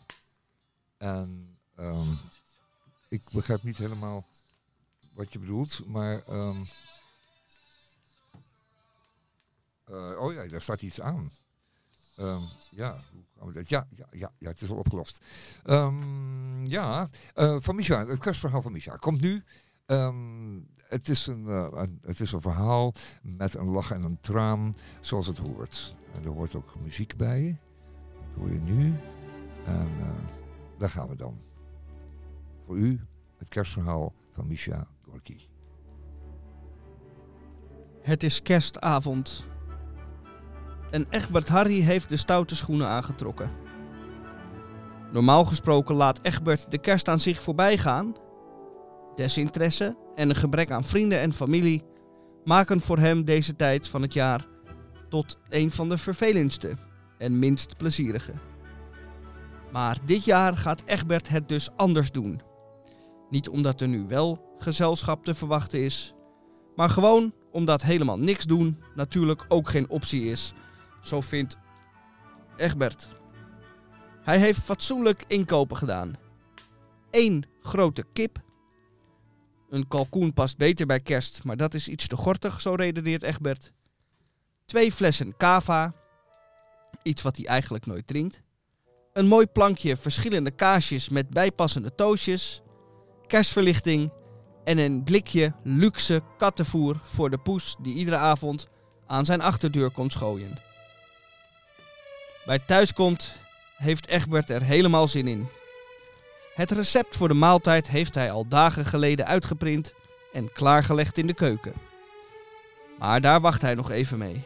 [0.98, 1.58] En
[3.10, 4.26] ik begrijp niet helemaal
[5.16, 6.22] wat je bedoelt, maar...
[9.86, 11.32] eh, oh ja, daar staat iets aan.
[12.70, 12.96] Ja?
[13.70, 15.20] Ja, ja, ja, ja, het is al opgelost.
[16.64, 19.44] Ja, eh, van Misha, het kerstverhaal van Misha komt nu.
[19.86, 24.18] Ehm, het, is een, eh, een, het is een verhaal met een lach en een
[24.22, 25.96] traan, zoals het hoort.
[26.24, 27.60] Er hoort ook muziek bij.
[28.28, 28.94] Dat hoor je nu.
[29.66, 30.10] En eh,
[30.78, 31.40] daar gaan we dan.
[32.66, 33.00] Voor u
[33.38, 35.38] het kerstverhaal van Misha Gorky.
[38.02, 39.46] Het is kerstavond.
[40.92, 43.52] En Egbert Harry heeft de stoute schoenen aangetrokken.
[45.12, 48.16] Normaal gesproken laat Egbert de kerst aan zich voorbij gaan.
[49.16, 51.84] Desinteresse en een gebrek aan vrienden en familie
[52.44, 54.48] maken voor hem deze tijd van het jaar
[55.10, 56.74] tot een van de vervelendste
[57.18, 58.34] en minst plezierige.
[59.72, 62.42] Maar dit jaar gaat Egbert het dus anders doen.
[63.30, 66.14] Niet omdat er nu wel gezelschap te verwachten is,
[66.76, 70.54] maar gewoon omdat helemaal niks doen natuurlijk ook geen optie is.
[71.02, 71.58] Zo vindt
[72.56, 73.10] Egbert.
[74.22, 76.14] Hij heeft fatsoenlijk inkopen gedaan.
[77.12, 78.42] Eén grote kip.
[79.74, 83.72] Een kalkoen past beter bij kerst, maar dat is iets te gortig, zo redeneert Egbert.
[84.66, 85.94] Twee flessen cava.
[87.04, 88.42] Iets wat hij eigenlijk nooit drinkt.
[89.14, 92.62] Een mooi plankje verschillende kaasjes met bijpassende toosjes.
[93.28, 94.12] Kerstverlichting
[94.64, 98.68] en een blikje luxe kattenvoer voor de poes die iedere avond
[99.08, 100.62] aan zijn achterdeur komt schooien.
[102.46, 103.38] Bij thuiskomt
[103.78, 105.48] heeft Egbert er helemaal zin in.
[106.54, 109.94] Het recept voor de maaltijd heeft hij al dagen geleden uitgeprint
[110.34, 111.74] en klaargelegd in de keuken.
[113.00, 114.44] Maar daar wacht hij nog even mee.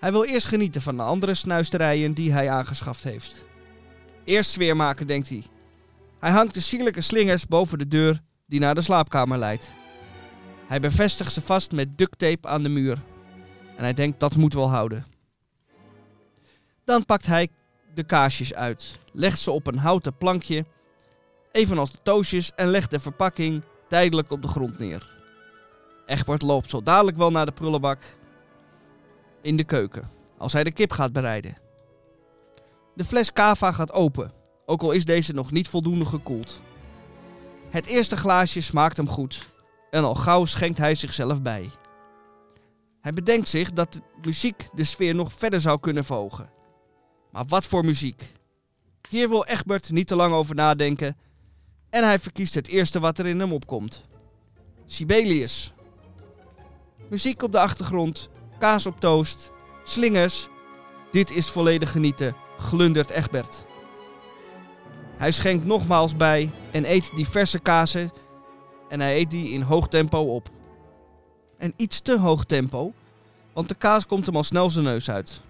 [0.00, 3.44] Hij wil eerst genieten van de andere snuisterijen die hij aangeschaft heeft.
[4.24, 5.42] Eerst sfeer maken, denkt hij.
[6.18, 9.72] Hij hangt de sierlijke slingers boven de deur die naar de slaapkamer leidt.
[10.66, 13.02] Hij bevestigt ze vast met ducttape aan de muur.
[13.76, 15.04] En hij denkt dat moet wel houden.
[16.84, 17.48] Dan pakt hij
[17.94, 20.64] de kaasjes uit, legt ze op een houten plankje,
[21.52, 25.10] evenals de toosjes, en legt de verpakking tijdelijk op de grond neer.
[26.06, 28.18] Egbert loopt zo dadelijk wel naar de prullenbak
[29.42, 31.56] in de keuken, als hij de kip gaat bereiden.
[32.94, 34.32] De fles kava gaat open,
[34.66, 36.60] ook al is deze nog niet voldoende gekoeld.
[37.70, 39.52] Het eerste glaasje smaakt hem goed
[39.90, 41.70] en al gauw schenkt hij zichzelf bij.
[43.00, 46.50] Hij bedenkt zich dat de muziek de sfeer nog verder zou kunnen verhogen.
[47.32, 48.32] Maar wat voor muziek?
[49.08, 51.16] Hier wil Egbert niet te lang over nadenken
[51.90, 54.02] en hij verkiest het eerste wat er in hem opkomt.
[54.86, 55.72] Sibelius.
[57.08, 59.50] Muziek op de achtergrond, kaas op toast,
[59.84, 60.48] slingers.
[61.10, 63.66] Dit is volledig genieten, glundert Egbert.
[65.16, 68.10] Hij schenkt nogmaals bij en eet diverse kazen
[68.88, 70.50] en hij eet die in hoog tempo op.
[71.58, 72.92] En iets te hoog tempo,
[73.52, 75.40] want de kaas komt hem al snel zijn neus uit.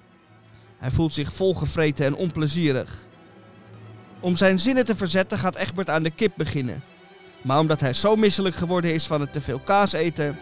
[0.82, 3.02] Hij voelt zich volgevreten en onplezierig.
[4.20, 6.82] Om zijn zinnen te verzetten gaat Egbert aan de kip beginnen.
[7.42, 10.38] Maar omdat hij zo misselijk geworden is van het te veel kaas eten,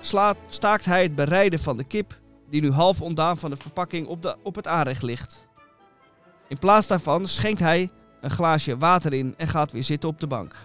[0.00, 2.18] slaat, staakt hij het bereiden van de kip,
[2.50, 5.48] die nu half ontdaan van de verpakking op, de, op het aanrecht ligt.
[6.48, 10.26] In plaats daarvan schenkt hij een glaasje water in en gaat weer zitten op de
[10.26, 10.56] bank.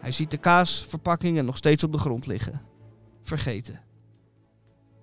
[0.00, 2.62] Hij ziet de kaasverpakkingen nog steeds op de grond liggen.
[3.22, 3.80] Vergeten.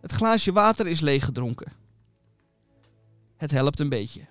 [0.02, 1.84] Het glaasje water is leeggedronken.
[3.38, 4.26] Het helpt een beetje.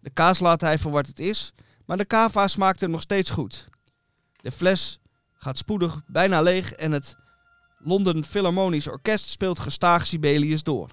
[0.00, 1.52] De kaas laat hij voor wat het is,
[1.84, 3.68] maar de kava smaakt er nog steeds goed.
[4.36, 4.98] De fles
[5.32, 7.16] gaat spoedig bijna leeg en het
[7.78, 10.90] London Philharmonisch Orkest speelt gestaag Sibelius door.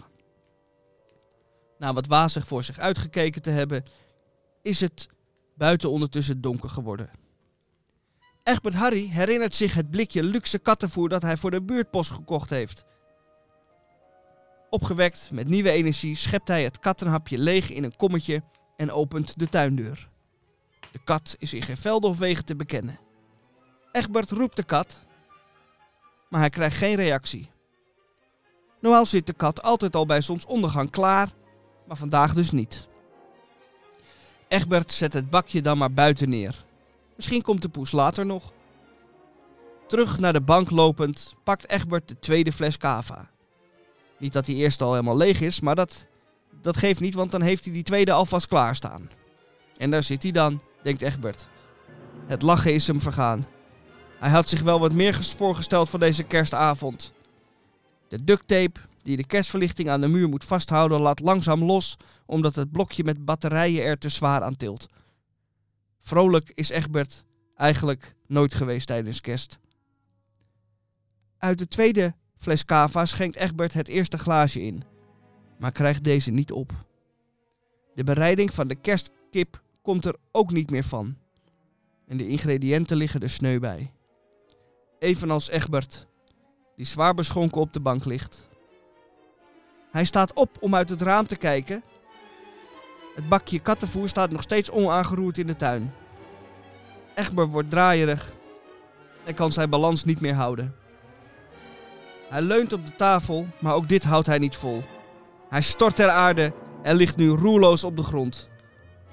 [1.78, 3.84] Na wat wazig voor zich uitgekeken te hebben,
[4.62, 5.08] is het
[5.56, 7.10] buiten ondertussen donker geworden.
[8.44, 12.86] Egbert Harry herinnert zich het blikje luxe kattenvoer dat hij voor de buurtpost gekocht heeft.
[14.74, 18.44] Opgewekt met nieuwe energie schept hij het kattenhapje leeg in een kommetje
[18.78, 20.10] en opent de tuindeur.
[20.92, 23.00] De kat is in geen velden of wegen te bekennen.
[23.92, 25.00] Egbert roept de kat,
[26.30, 27.50] maar hij krijgt geen reactie.
[28.82, 31.32] Normaal zit de kat altijd al bij zonsondergang klaar,
[31.88, 32.88] maar vandaag dus niet.
[34.48, 36.66] Egbert zet het bakje dan maar buiten neer.
[37.16, 38.54] Misschien komt de poes later nog.
[39.88, 43.32] Terug naar de bank lopend pakt Egbert de tweede fles cava.
[44.24, 46.08] Niet dat die eerste al helemaal leeg is, maar dat,
[46.62, 49.10] dat geeft niet, want dan heeft hij die tweede alvast klaarstaan.
[49.78, 51.48] En daar zit hij dan, denkt Egbert.
[52.26, 53.48] Het lachen is hem vergaan.
[54.20, 57.14] Hij had zich wel wat meer ges- voorgesteld van deze kerstavond.
[58.08, 62.72] De ducttape die de kerstverlichting aan de muur moet vasthouden laat langzaam los omdat het
[62.72, 64.88] blokje met batterijen er te zwaar aan tilt.
[66.00, 67.24] Vrolijk is Egbert
[67.56, 69.60] eigenlijk nooit geweest tijdens kerst.
[71.38, 72.14] Uit de tweede
[72.44, 74.84] fles cava schenkt Egbert het eerste glaasje in,
[75.58, 76.72] maar krijgt deze niet op.
[77.96, 81.18] De bereiding van de kerstkip komt er ook niet meer van.
[82.08, 83.92] En de ingrediënten liggen er sneu bij.
[85.00, 86.08] Evenals Egbert,
[86.76, 88.50] die zwaar beschonken op de bank ligt.
[89.92, 91.84] Hij staat op om uit het raam te kijken.
[93.16, 95.94] Het bakje kattenvoer staat nog steeds onaangeroerd in de tuin.
[97.16, 98.34] Egbert wordt draaierig
[99.24, 100.76] en kan zijn balans niet meer houden.
[102.30, 104.84] Hij leunt op de tafel, maar ook dit houdt hij niet vol.
[105.50, 108.50] Hij stort ter aarde en ligt nu roerloos op de grond.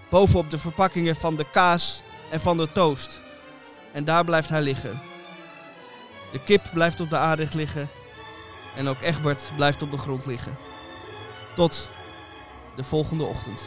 [0.08, 3.20] Bovenop de verpakkingen van de kaas en van de toast.
[3.92, 5.00] En daar blijft hij liggen.
[6.32, 7.88] De kip blijft op de aarde liggen.
[8.76, 10.56] En ook Egbert blijft op de grond liggen.
[11.54, 11.88] Tot
[12.76, 13.62] de volgende ochtend.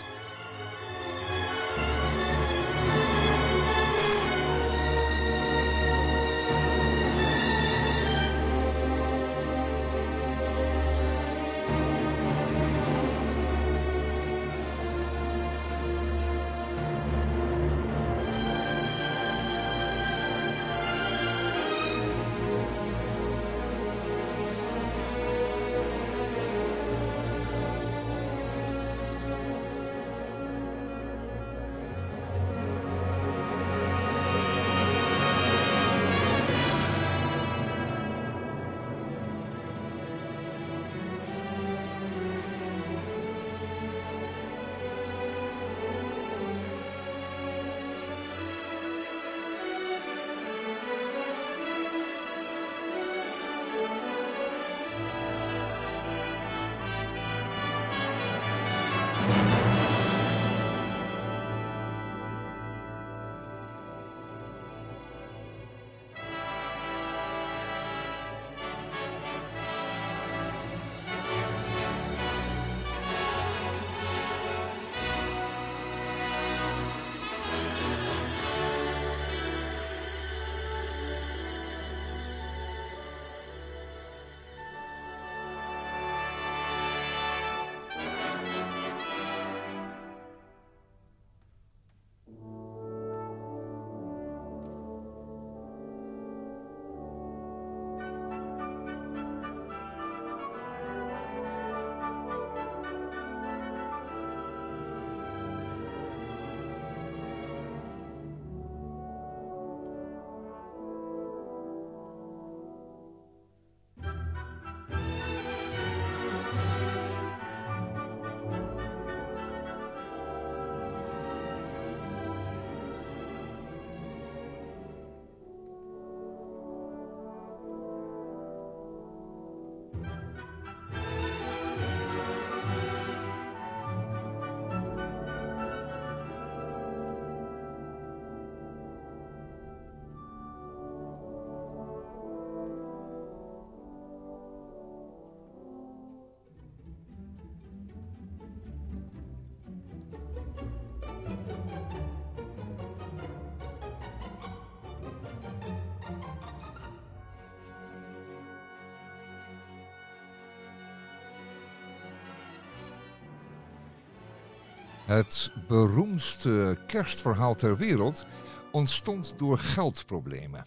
[165.06, 168.26] Het beroemdste kerstverhaal ter wereld
[168.72, 170.66] ontstond door geldproblemen.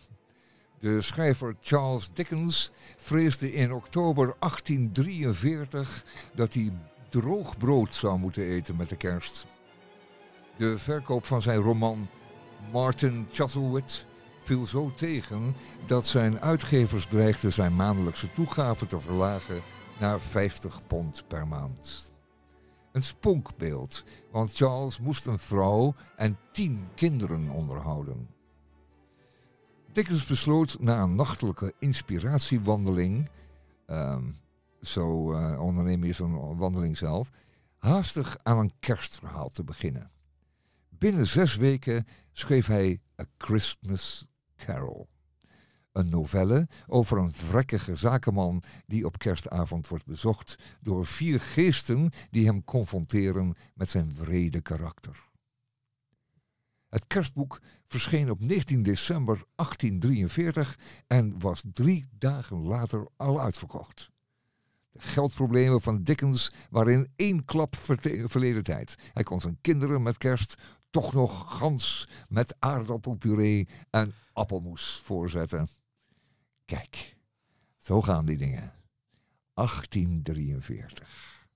[0.78, 6.72] De schrijver Charles Dickens vreesde in oktober 1843 dat hij
[7.08, 9.46] droog brood zou moeten eten met de kerst.
[10.56, 12.08] De verkoop van zijn roman
[12.72, 14.06] Martin Chuzzlewit
[14.42, 15.56] viel zo tegen
[15.86, 19.62] dat zijn uitgevers dreigden zijn maandelijkse toegave te verlagen
[19.98, 22.14] naar 50 pond per maand.
[22.96, 28.28] Een spookbeeld, want Charles moest een vrouw en tien kinderen onderhouden.
[29.92, 33.30] Dickens besloot na een nachtelijke inspiratiewandeling,
[33.86, 34.30] ehm,
[34.80, 37.30] zo eh, onderneem je zo'n wandeling zelf,
[37.78, 40.10] haastig aan een kerstverhaal te beginnen.
[40.88, 44.26] Binnen zes weken schreef hij A Christmas
[44.56, 45.08] Carol.
[45.96, 52.46] Een novelle over een vrekkige zakenman die op kerstavond wordt bezocht door vier geesten die
[52.46, 55.28] hem confronteren met zijn wrede karakter.
[56.88, 64.10] Het kerstboek verscheen op 19 december 1843 en was drie dagen later al uitverkocht.
[64.90, 68.94] De geldproblemen van Dickens waren in één klap verleden tijd.
[69.12, 70.54] Hij kon zijn kinderen met kerst
[70.90, 75.68] toch nog gans met aardappelpuree en appelmoes voorzetten.
[76.66, 77.16] Kijk,
[77.78, 78.72] zo gaan die dingen.
[79.54, 81.48] 1843.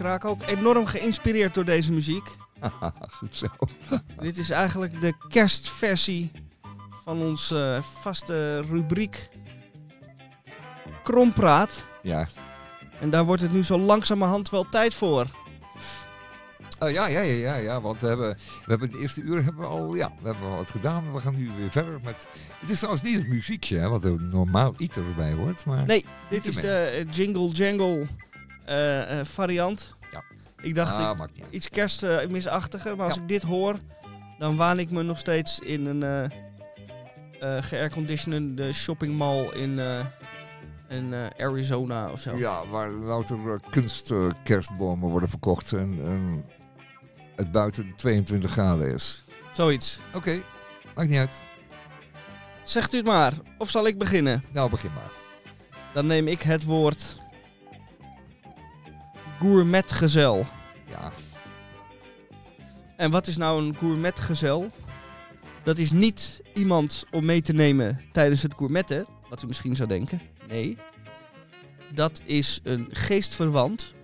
[0.00, 2.28] Ik raak ook enorm geïnspireerd door deze muziek.
[3.18, 3.46] Goed zo.
[4.20, 6.30] Dit is eigenlijk de kerstversie
[7.04, 9.28] van onze vaste rubriek
[11.02, 11.86] Krompraat.
[12.02, 12.28] Ja.
[13.00, 15.26] En daar wordt het nu zo langzamerhand wel tijd voor.
[16.78, 19.60] Oh, ja, ja, ja, ja, ja, want we hebben, we hebben het eerste uur hebben
[19.60, 21.12] we al, ja, we hebben al wat gedaan.
[21.12, 22.26] We gaan nu weer verder met...
[22.60, 25.86] Het is trouwens niet het muziekje, hè, wat er normaal iets erbij hoort, maar...
[25.86, 28.06] Nee, dit is de eh, Jingle Jangle
[28.64, 29.94] eh, eh, variant.
[30.12, 30.22] Ja.
[30.62, 31.54] Ik dacht, ah, ik- niet uit.
[31.54, 33.22] iets kerstmisachtiger, maar als Ja.
[33.22, 33.76] ik dit hoor,
[34.38, 36.38] dan waan ik me nog steeds in een eh
[37.40, 39.98] eh geairconditionede shoppingmall in, eh,
[40.88, 42.36] in eh, Arizona of zo.
[42.36, 46.44] Ja, waar louter uh, kunstkerstbomen worden verkocht en, en
[47.36, 49.24] het buiten 22 graden is.
[49.52, 50.00] Zoiets.
[50.14, 50.42] Oké,
[50.94, 51.40] maakt niet uit.
[52.62, 54.44] Zegt u het maar, of zal ik beginnen?
[54.52, 55.10] Nou, begin maar.
[55.92, 57.16] Dan neem ik het woord
[59.40, 60.46] gourmetgezel.
[60.88, 61.12] Ja,
[62.96, 64.70] En wat is nou een gourmetgezel?
[65.62, 69.88] Dat is niet iemand om mee te nemen tijdens het gourmetten, wat u misschien zou
[69.88, 70.20] denken.
[70.48, 70.76] Nee.
[71.94, 73.94] Dat is een geestverwant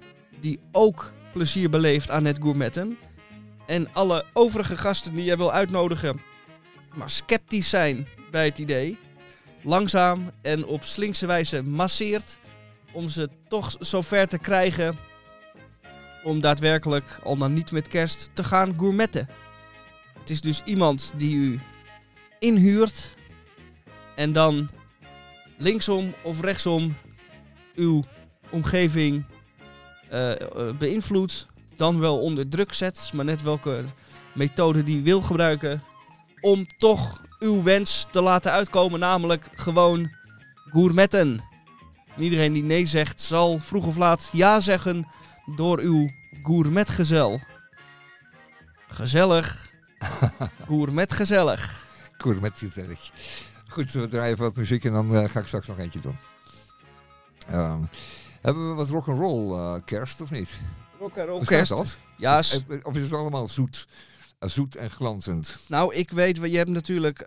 [0.41, 2.99] die ook plezier beleeft aan het gourmetten.
[3.67, 6.21] En alle overige gasten die jij wil uitnodigen,
[6.95, 8.99] maar sceptisch zijn bij het idee,
[9.63, 12.39] langzaam en op slinkse wijze masseert
[12.93, 14.99] om ze toch zover te krijgen
[16.27, 19.29] om daadwerkelijk, al dan niet met kerst, te gaan gourmetten.
[20.19, 21.61] Het is dus iemand die u
[22.39, 23.15] inhuurt
[24.15, 24.69] en dan
[25.57, 26.95] linksom of rechtsom
[27.75, 28.05] uw
[28.51, 29.25] omgeving
[30.09, 31.47] eh, eh, beïnvloedt,
[31.77, 33.85] dan wel onder druk zet, maar net welke
[34.35, 35.83] methode die wil gebruiken,
[36.41, 40.11] om toch uw wens te laten uitkomen, namelijk gewoon
[40.65, 41.45] gourmetten.
[42.17, 45.07] En Iedereen die nee zegt, zal vroeg of laat ja zeggen
[45.47, 46.11] door uw
[46.43, 47.41] gourmetgezel.
[48.89, 49.71] Gezellig.
[50.67, 51.87] Gourmetgezellig.
[52.19, 53.11] cool, met gezellig.
[53.69, 56.17] Goed, we draaien even wat muziek en dan eh, ga ik straks nog eentje doen.
[57.49, 57.81] Ehm,
[58.41, 60.61] hebben we wat rock'n'roll eh kerst of niet?
[60.99, 61.71] Rock and roll Bestaat kerst.
[61.71, 61.99] dat?
[62.17, 62.39] Ja,
[62.83, 63.89] Of is het allemaal zoet,
[64.39, 65.65] eh, zoet en glanzend?
[65.69, 67.19] nou ik weet, je hebt natuurlijk...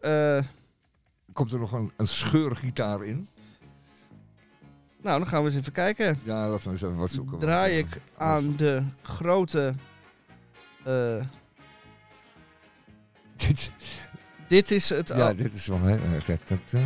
[1.33, 3.29] Komt er nog een, een scheurgitaar in?
[5.01, 6.19] Nou, dan gaan we eens even kijken.
[6.23, 7.39] Ja, laten we eens even wat zoeken.
[7.39, 9.73] Draai Want, ik eh, aan de grote...
[10.83, 11.23] eh,
[13.35, 13.71] Dit,
[14.47, 15.07] dit is het...
[15.07, 15.81] ja, dit is van...
[15.81, 16.79] hè, eh, ratata.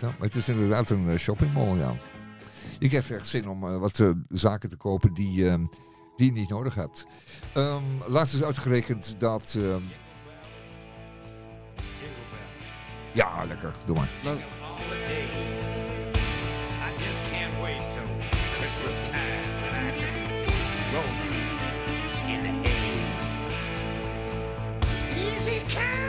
[0.00, 1.94] Maar het is inderdaad een eh, shoppingmall, ja.
[2.78, 5.64] Je krijgt echt zin om eh, wat eh, zaken te kopen die, ehm,
[6.16, 7.06] die je niet nodig hebt.
[7.52, 9.56] Ehm laatst is uitgerekend dat...
[9.58, 9.82] ehm,
[13.12, 13.74] Ja, lekker.
[13.86, 14.08] Doe maar.
[16.98, 18.08] Just can't wait till
[18.58, 20.14] Christmas time when I can
[20.92, 21.04] roll
[22.28, 22.98] in the hay.
[25.16, 26.07] Easy come,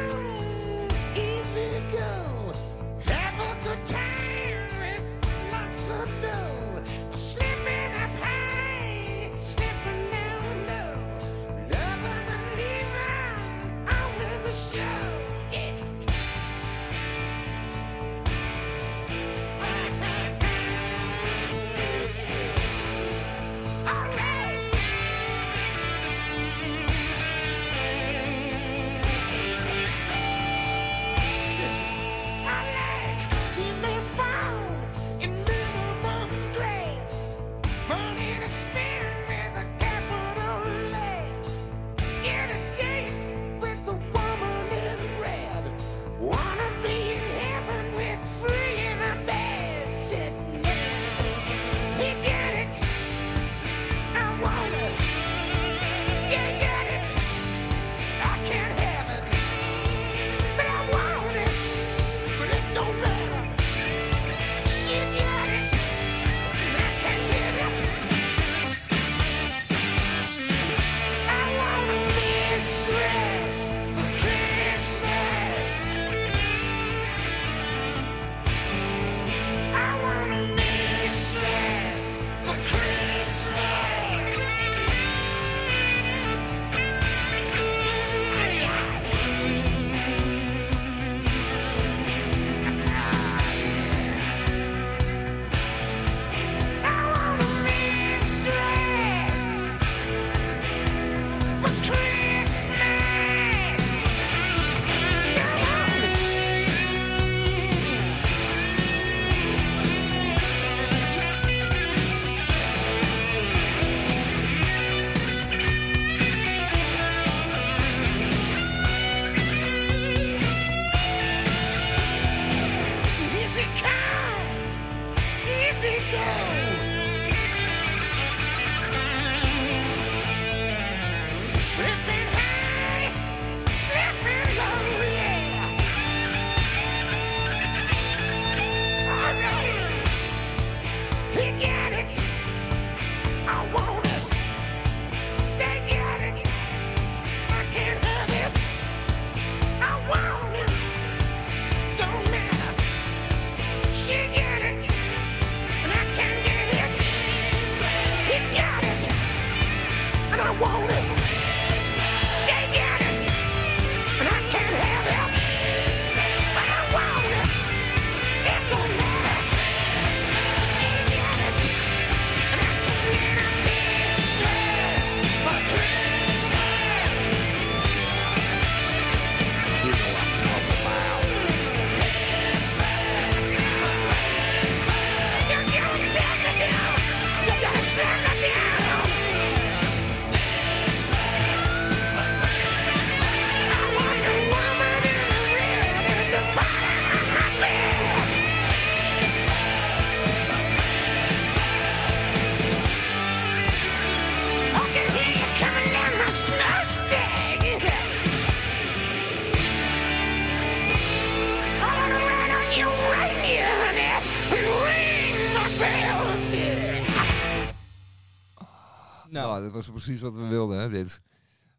[219.85, 221.21] was precies wat we wilden, hè, dit.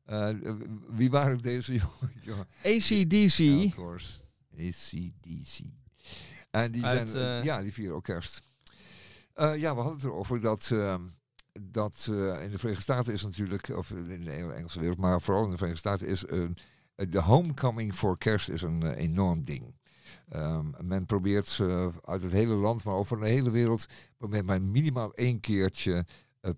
[0.04, 0.28] Eh,
[0.88, 1.74] wie waren deze
[2.22, 2.46] jongen?
[2.64, 3.36] ACDC.
[3.36, 4.12] Ja, of course.
[4.58, 5.60] ACDC.
[6.50, 8.42] En die Uit, zijn, eh, eh, ja, die vieren ook kerst.
[9.34, 10.94] Eh, ja, we hadden het erover dat, eh,
[11.60, 12.04] dat
[12.42, 15.56] in de Verenigde Staten is natuurlijk, of in de Engelse wereld, maar vooral in de
[15.56, 16.56] Verenigde Staten is een
[17.08, 19.74] de homecoming voor kerst is een enorm ding.
[20.28, 21.58] Ehm, men probeert
[22.04, 23.86] uit het hele land, maar over de hele wereld,
[24.16, 26.06] probeert men minimaal één keertje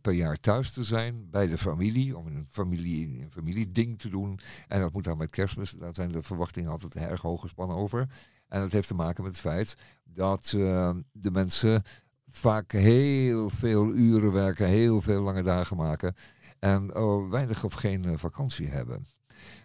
[0.01, 4.39] per jaar thuis te zijn bij de familie, om een familie, een familieding te doen.
[4.69, 8.09] En dat moet dan met kerstmis, daar zijn de verwachtingen altijd erg hoog gespannen over.
[8.49, 11.83] En dat heeft te maken met het feit dat eh, de mensen
[12.29, 16.15] vaak heel veel uren werken, heel veel lange dagen maken
[16.59, 19.07] en oh, weinig of geen eh, vakantie hebben.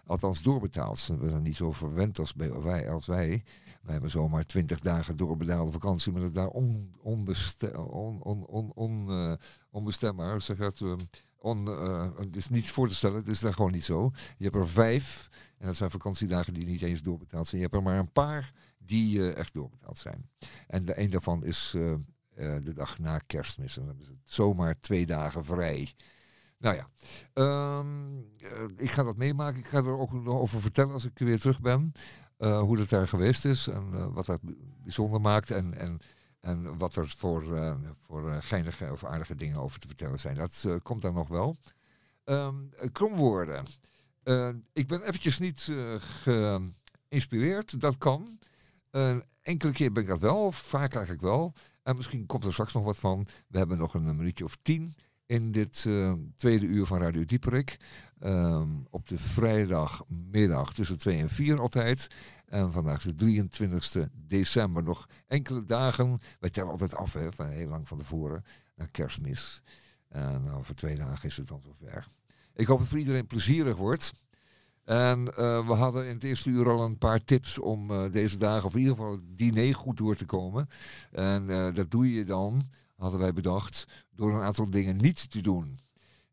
[0.05, 1.09] Althans doorbetaald.
[1.19, 2.89] We zijn niet zo verwend als bij- wij.
[2.89, 3.43] Als wij.
[3.87, 9.33] Wij hebben zomaar twintig dagen doorbetaalde vakantie, maar dat daar on, on, on, on, eh,
[9.69, 10.41] onbestembaar.
[10.41, 10.93] Zeg dat, eh,
[11.37, 14.11] on, eh, het is niet voor te stellen, het is daar gewoon niet zo.
[14.37, 17.61] Je hebt er vijf, en dat zijn vakantiedagen die niet eens doorbetaald zijn.
[17.61, 20.29] Je hebt er maar een paar die eh, echt doorbetaald zijn.
[20.67, 21.69] En de, een daarvan is
[22.35, 23.77] de dag na kerstmis.
[23.77, 25.93] En dan hebben ze zomaar twee dagen vrij.
[26.59, 26.89] Nou ja,
[27.33, 27.87] ehm,
[28.41, 29.59] eh, ik ga dat meemaken.
[29.59, 31.91] Ik ga er ook nog over vertellen als ik weer terug ben.
[32.37, 34.39] Eh, hoe dat daar geweest is en eh, wat dat
[34.83, 35.51] bijzonder maakt.
[35.51, 35.99] En, en,
[36.39, 40.35] en wat er voor, eh, voor geinige of aardige dingen over te vertellen zijn.
[40.35, 41.55] Dat komt dan nog wel.
[42.23, 42.53] Eh,
[42.91, 43.65] kromwoorden.
[44.73, 47.81] Ik ben eventjes niet geïnspireerd.
[47.81, 48.39] Dat kan.
[49.41, 51.53] Enkele keer ben ik dat wel, vaak eigenlijk wel.
[51.83, 53.27] En misschien komt er straks nog wat van.
[53.47, 55.85] We hebben nog een minuutje of tien in dit
[56.35, 57.77] tweede uur van Radio Dieperik.
[58.19, 62.07] Ehm, op de vrijdagmiddag tussen 2 en 4 altijd.
[62.45, 64.83] En vandaag is de 23e december.
[64.83, 66.19] Nog enkele dagen.
[66.39, 68.43] Wij tellen altijd af, hè, van heel lang van tevoren.
[68.75, 69.63] Naar kerstmis.
[70.07, 72.07] En nou, voor twee dagen is het dan zover.
[72.53, 74.13] Ik hoop dat het voor iedereen plezierig wordt.
[74.83, 78.37] En eh, we hadden in het eerste uur al een paar tips om eh, deze
[78.37, 80.67] dagen, of in ieder geval het diner goed door te komen.
[81.11, 82.61] En eh, dat doe je dan,
[82.95, 85.79] hadden wij bedacht, door een aantal dingen niet te doen.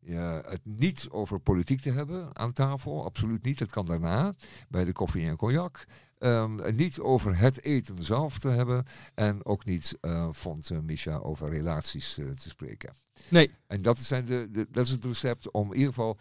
[0.07, 3.59] Ja, het niet over politiek te hebben aan tafel, absoluut niet.
[3.59, 4.35] Dat kan daarna,
[4.69, 5.85] bij de koffie en cognac.
[6.17, 8.85] Ehm, niet over het eten zelf te hebben.
[9.13, 12.93] En ook niet, eh, vond eh, Misha, over relaties eh, te spreken.
[13.29, 13.51] Nee.
[13.67, 16.17] En dat, zijn de, de, dat is het recept om in ieder geval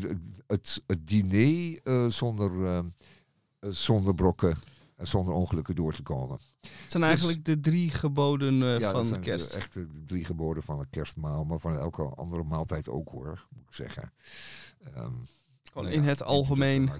[0.00, 4.58] het, het, het diner eh, zonder, eh, eh, zonder brokken,
[4.96, 6.38] en zonder ongelukken door te komen.
[6.82, 9.50] Het zijn eigenlijk de drie geboden eh, ja, dat van zijn de kerst.
[9.50, 13.68] de echte drie geboden van het kerstmaal, maar van elke andere maaltijd ook hoor, moet
[13.68, 14.12] ik zeggen.
[14.84, 16.90] Ehm, Gewoon nou in ja, het algemeen.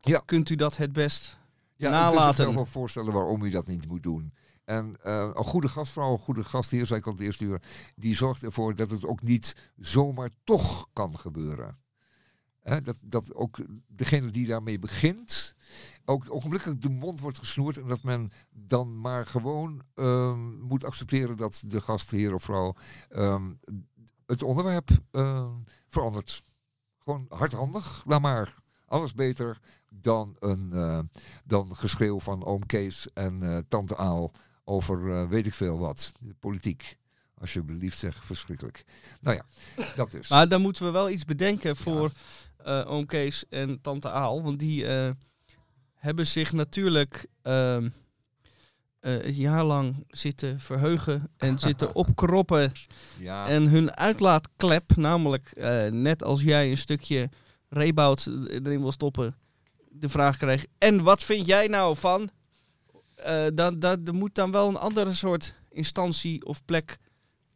[0.00, 0.22] Ja.
[0.24, 1.38] kunt u dat het best
[1.76, 2.30] Ja, nalaten.
[2.30, 4.32] Ik kan me wel voorstellen waarom u dat niet moet doen.
[4.64, 7.62] En eh, een goede gastvrouw, een goede gastheer, zei ik al het eerste uur,
[7.96, 11.78] die zorgt ervoor dat het ook niet zomaar toch kan gebeuren.
[12.62, 15.54] Hè, dat, dat ook degene die daarmee begint,
[16.04, 21.36] ook ogenblikkelijk de mond wordt gesnoerd en dat men dan maar gewoon ehm, moet accepteren
[21.36, 22.74] dat de gastheer of vrouw
[23.08, 23.52] ehm,
[24.26, 25.50] het onderwerp ehm,
[25.88, 26.44] verandert.
[26.98, 28.60] Gewoon hardhandig, laat maar.
[28.86, 30.98] Alles beter dan een eh,
[31.44, 34.32] dan geschreeuw van oom Kees en eh, tante Aal
[34.64, 36.12] over eh, weet ik veel wat.
[36.20, 36.96] De politiek.
[37.38, 38.84] Alsjeblieft zeg, verschrikkelijk.
[39.20, 39.44] Nou ja,
[39.96, 40.28] dat dus.
[40.28, 42.10] Maar dan moeten we wel iets bedenken voor
[42.56, 44.42] eh, oom Kees en tante Aal.
[44.42, 44.86] Want die
[46.02, 47.88] hebben zich natuurlijk ehm,
[49.00, 52.72] eh, een jaar lang zitten verheugen en zitten opkroppen.
[53.18, 57.28] ja, En hun uitlaatklep, namelijk eh, net als jij een stukje
[57.68, 59.36] reebout erin wil stoppen,
[59.88, 62.30] de vraag kreeg: En wat vind jij nou van?
[63.14, 66.98] Eh dan, dan, er moet dan wel een andere soort instantie of plek.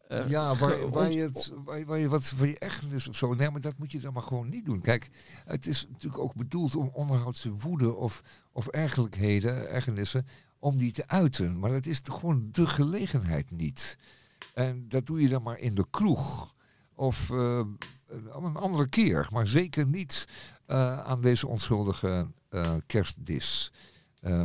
[0.09, 3.35] Eh, ja waar, je het, waar, je- waar je wat van je ergernis of zo...
[3.35, 4.81] Nee, maar dat moet je dan maar gewoon niet doen.
[4.81, 5.11] Kijk,
[5.45, 10.27] het is natuurlijk ook bedoeld om onderhoudse woede of, of ergerlijkheden, ergernissen,
[10.59, 11.59] om die te uiten.
[11.59, 13.97] Maar het is gewoon de gelegenheid niet.
[14.55, 16.55] En dat doe je dan maar in de kroeg.
[16.95, 17.61] Of eh,
[18.31, 19.29] een andere keer.
[19.33, 20.29] Maar zeker niet
[20.67, 22.27] eh, aan deze onschuldige
[22.87, 23.73] kerstdis.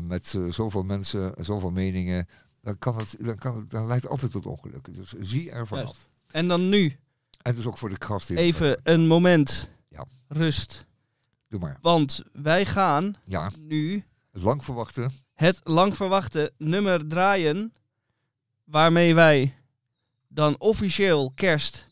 [0.01, 2.27] Met zoveel mensen, zoveel meningen.
[2.61, 4.93] Dan, kan het, dan, kan het, dan leidt het altijd tot ongelukken.
[4.93, 6.09] Dus zie er vanaf.
[6.27, 6.99] En dan nu
[7.41, 8.29] En dus ook voor de gast.
[8.29, 10.05] even een moment Ja.
[10.27, 10.85] rust.
[11.47, 11.77] Doe maar.
[11.81, 15.09] Want wij gaan Ja, nu het lang verwachte.
[15.33, 17.73] het lang verwachte nummer draaien.
[18.63, 19.55] Waarmee wij
[20.27, 21.87] dan officieel kerst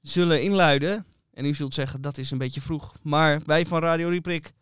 [0.00, 1.06] zullen inluiden.
[1.32, 2.92] En u zult zeggen dat is een beetje vroeg.
[3.02, 4.52] Maar wij van Radio Rieprik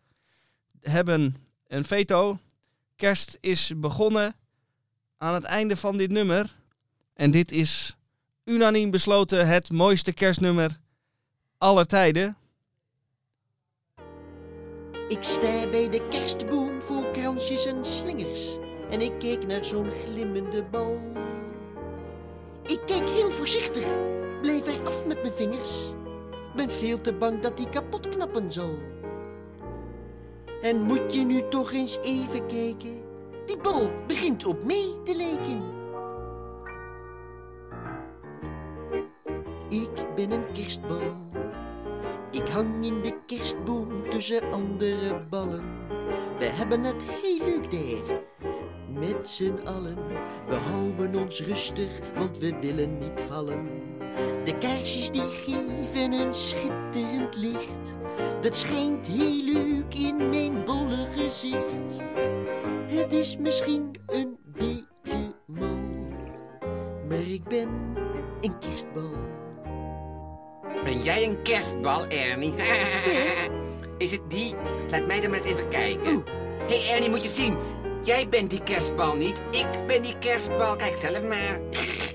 [0.79, 1.35] hebben
[1.67, 2.39] een veto.
[2.95, 4.35] Kerst is begonnen
[5.19, 6.55] aan het einde van dit nummer.
[7.13, 7.97] En dit is
[8.43, 10.79] unaniem besloten het mooiste kerstnummer
[11.57, 12.37] aller tijden.
[15.07, 18.57] Ik sta bij de kerstboom vol kransjes en slingers
[18.89, 21.01] en ik keek naar zo'n glimmende bal.
[22.65, 23.97] Ik keek heel voorzichtig,
[24.41, 25.71] bleef er af met mijn vingers.
[26.55, 28.77] Ben veel te bang dat die kapot knappen zal.
[30.61, 33.01] En moet je nu toch eens even kijken,
[33.49, 35.63] die bal begint op mij te lijken.
[39.69, 41.17] Ik ben een kerstbal.
[42.31, 45.63] Ik hang in de kerstboom tussen andere ballen.
[46.37, 48.21] We hebben het heel leuk daar,
[48.99, 49.97] met z'n allen.
[50.47, 53.69] We houden ons rustig, want we willen niet vallen.
[54.43, 57.97] De kaarsjes die geven een schitterend licht.
[58.41, 62.01] Dat schijnt heel leuk in mijn bolle gezicht.
[62.89, 65.77] Het is misschien een beetje mal,
[67.07, 67.69] maar ik ben
[68.41, 69.11] een kerstbal.
[70.83, 72.53] Ben jij een kerstbal, Ernie?
[73.97, 74.53] Is het die?
[74.89, 76.23] Laat mij dan maar eens even kijken.
[76.67, 77.57] Hé hey Ernie, moet je zien.
[78.03, 79.41] Jij bent die kerstbal niet.
[79.51, 80.75] Ik ben die kerstbal.
[80.75, 81.59] Kijk zelf maar.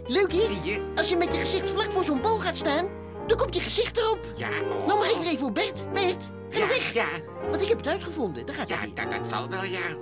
[0.06, 0.40] Leuk, hè?
[0.40, 0.80] Zie je?
[0.94, 2.86] Als je met je gezicht vlak voor zo'n bal gaat staan,
[3.26, 4.18] dan komt je gezicht erop.
[4.36, 4.86] Ja, oh.
[4.86, 5.92] Nou mag ik er even op Bert.
[5.92, 6.92] Bert, ga Ja, weg.
[6.92, 7.06] ja.
[7.50, 8.46] Want ik heb het uitgevonden.
[8.46, 9.08] Daar gaat Ja, hij weer.
[9.08, 9.96] dat, dat zal wel, ja.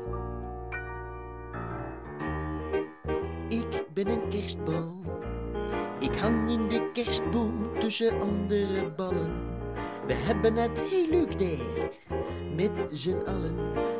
[3.52, 5.02] Ik ben een kerstbal.
[5.98, 9.32] Ik hang in de kerstboom tussen andere ballen.
[10.06, 11.90] We hebben het heel leuk daar,
[12.56, 13.56] met z'n allen.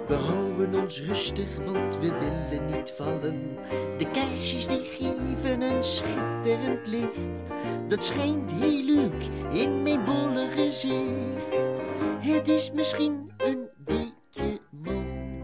[0.09, 3.57] We houden ons rustig, want we willen niet vallen.
[3.99, 7.43] De kaarsjes die geven een schitterend licht.
[7.89, 11.71] Dat schijnt heel leuk in mijn bolle gezicht.
[12.19, 15.43] Het is misschien een beetje mooi,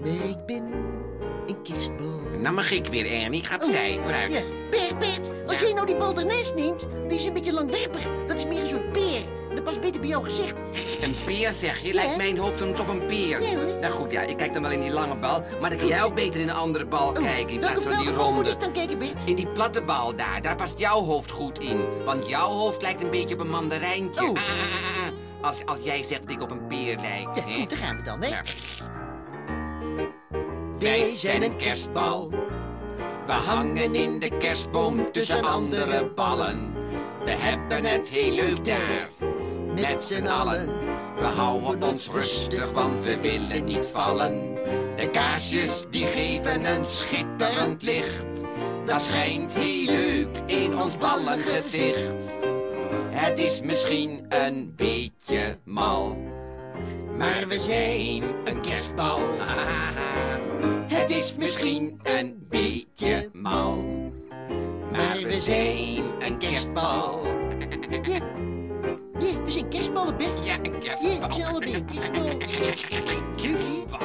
[0.00, 0.72] maar ik ben
[1.46, 2.21] een kerstbal.
[2.42, 3.44] Nou mag ik weer, Ernie.
[3.44, 4.32] Gaat Oh, zij, vooruit.
[4.32, 4.40] Ja,
[4.70, 5.64] Bert, Bert, als Ja.
[5.66, 8.02] jij nou die bal ernaast neemt, die is een beetje langwerpig.
[8.26, 9.20] Dat is meer een soort peer.
[9.54, 10.54] Dat past beter bij jouw gezicht.
[11.02, 11.86] Een peer zeg je?
[11.88, 11.94] Ja.
[11.94, 13.38] Lijkt mijn hoofd soms op een peer.
[13.38, 13.80] Hoor.
[13.80, 15.44] Nou goed, ja, ik kijk dan wel in die lange bal.
[15.60, 17.90] Maar dan kun jij ook beter in een andere bal Oh, kijken in plaats van
[17.92, 18.50] die welke bal moet ronde.
[18.50, 19.22] ik dan kijken, Bert?
[19.24, 21.84] In die platte bal daar, daar past jouw hoofd goed in.
[22.04, 24.22] Want jouw hoofd lijkt een beetje op een mandarijntje.
[24.22, 24.28] Oh.
[24.28, 25.12] Ah, ah, ah, ah.
[25.48, 27.28] Als, als jij zegt dat ik op een peer lijk.
[27.34, 27.58] Ja, hè?
[27.58, 28.28] goed, daar gaan we dan, hè?
[30.82, 32.30] Wij zijn een kerstbal.
[33.26, 36.74] We hangen in de kerstboom tussen andere ballen.
[37.24, 39.10] We hebben het heel leuk daar,
[39.74, 40.66] met z'n allen.
[41.18, 44.54] We houden ons rustig, want we willen niet vallen.
[44.96, 48.42] De kaarsjes die geven een schitterend licht.
[48.86, 52.38] Dat schijnt heel leuk in ons ballengezicht.
[53.10, 56.31] Het is misschien een beetje mal.
[57.22, 59.20] Maar we zijn een kerstbal.
[60.86, 63.76] Het is misschien een beetje mal.
[64.92, 67.26] Maar we zijn een kerstbal.
[68.02, 68.30] Ja.
[69.18, 70.46] Ja, we zijn kerstballen, Bert.
[70.46, 71.28] Ja, een Ja, kerstbal.
[71.28, 72.36] we zijn allebei een kerstbal.
[73.36, 73.98] Kerstbal.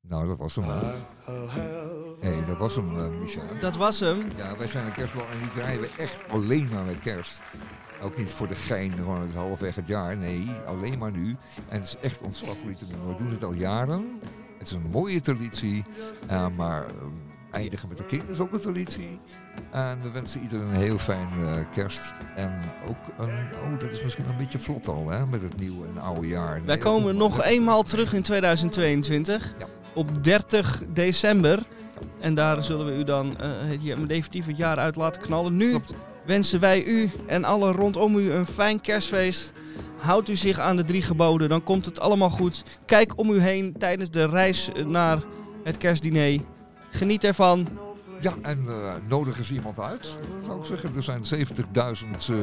[0.00, 0.64] Nou, dat was hem.
[0.64, 0.78] hè.
[2.20, 3.40] hey, dat was hem, eh, Micha.
[3.60, 4.18] Dat was hem.
[4.36, 7.42] Ja, wij zijn een kerstbal en die draaien we echt alleen maar met kerst.
[8.02, 10.16] Ook niet voor de gein, gewoon het halfweg het jaar.
[10.16, 11.36] Nee, alleen maar nu.
[11.68, 13.08] En het is echt ons favoriete nummer.
[13.08, 14.20] We doen het al jaren.
[14.58, 15.84] Het is een mooie traditie.
[16.26, 16.92] eh, maar eh,
[17.50, 19.20] eindigen met de kinderen is ook een traditie.
[19.70, 22.14] En we wensen iedereen een heel fijn eh, kerst.
[22.36, 22.96] En ook
[23.26, 23.30] een,
[23.62, 26.60] oh dat is misschien een beetje vlot al, hè, met het nieuwe en oude jaar.
[26.64, 29.54] Wij komen nog eenmaal terug in 2022.
[29.58, 29.66] Ja.
[29.94, 31.62] Op 30 december.
[32.20, 35.56] En daar zullen we u dan eh, het definitief het jaar uit laten knallen.
[35.56, 35.94] Nu Klopt.
[36.28, 39.52] Wensen wij u en alle rondom u een fijn kerstfeest.
[39.96, 42.62] Houdt u zich aan de drie geboden, dan komt het allemaal goed.
[42.86, 45.18] Kijk om u heen tijdens de reis naar
[45.64, 46.40] het kerstdiner.
[46.90, 47.66] Geniet ervan.
[48.20, 50.14] Ja, en eh, nodig eens iemand uit,
[50.44, 50.90] zou ik zeggen.
[50.96, 52.36] Er zijn 70.000 eh,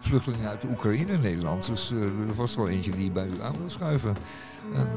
[0.00, 1.66] vluchtelingen uit de Oekraïne in Nederland.
[1.66, 4.16] Dus eh, er vast wel eentje die bij u aan wil schuiven.
[4.74, 4.88] En,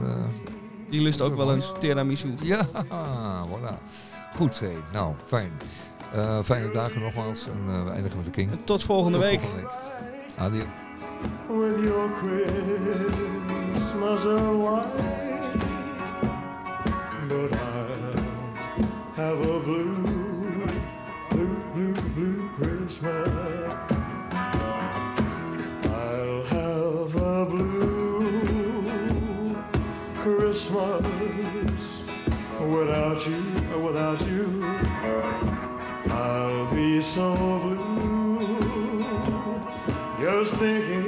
[0.90, 2.34] Die lust ook wel een tiramisu.
[2.42, 2.68] ja,
[3.50, 3.78] voilà.
[4.36, 4.76] Goed, hey.
[4.94, 5.52] nou, fijn.
[6.14, 7.48] Eh, fijne dagen nogmaals.
[7.48, 8.50] En eh, we eindigen met de King.
[8.64, 9.40] Tot volgende Tot week.
[9.40, 9.72] volgende week.
[10.38, 10.64] Adieu.
[11.50, 14.88] with your Christmas white,
[17.28, 17.58] but I'll
[19.16, 20.07] have a blue,
[37.18, 38.38] so blue.
[40.22, 41.07] Just thinking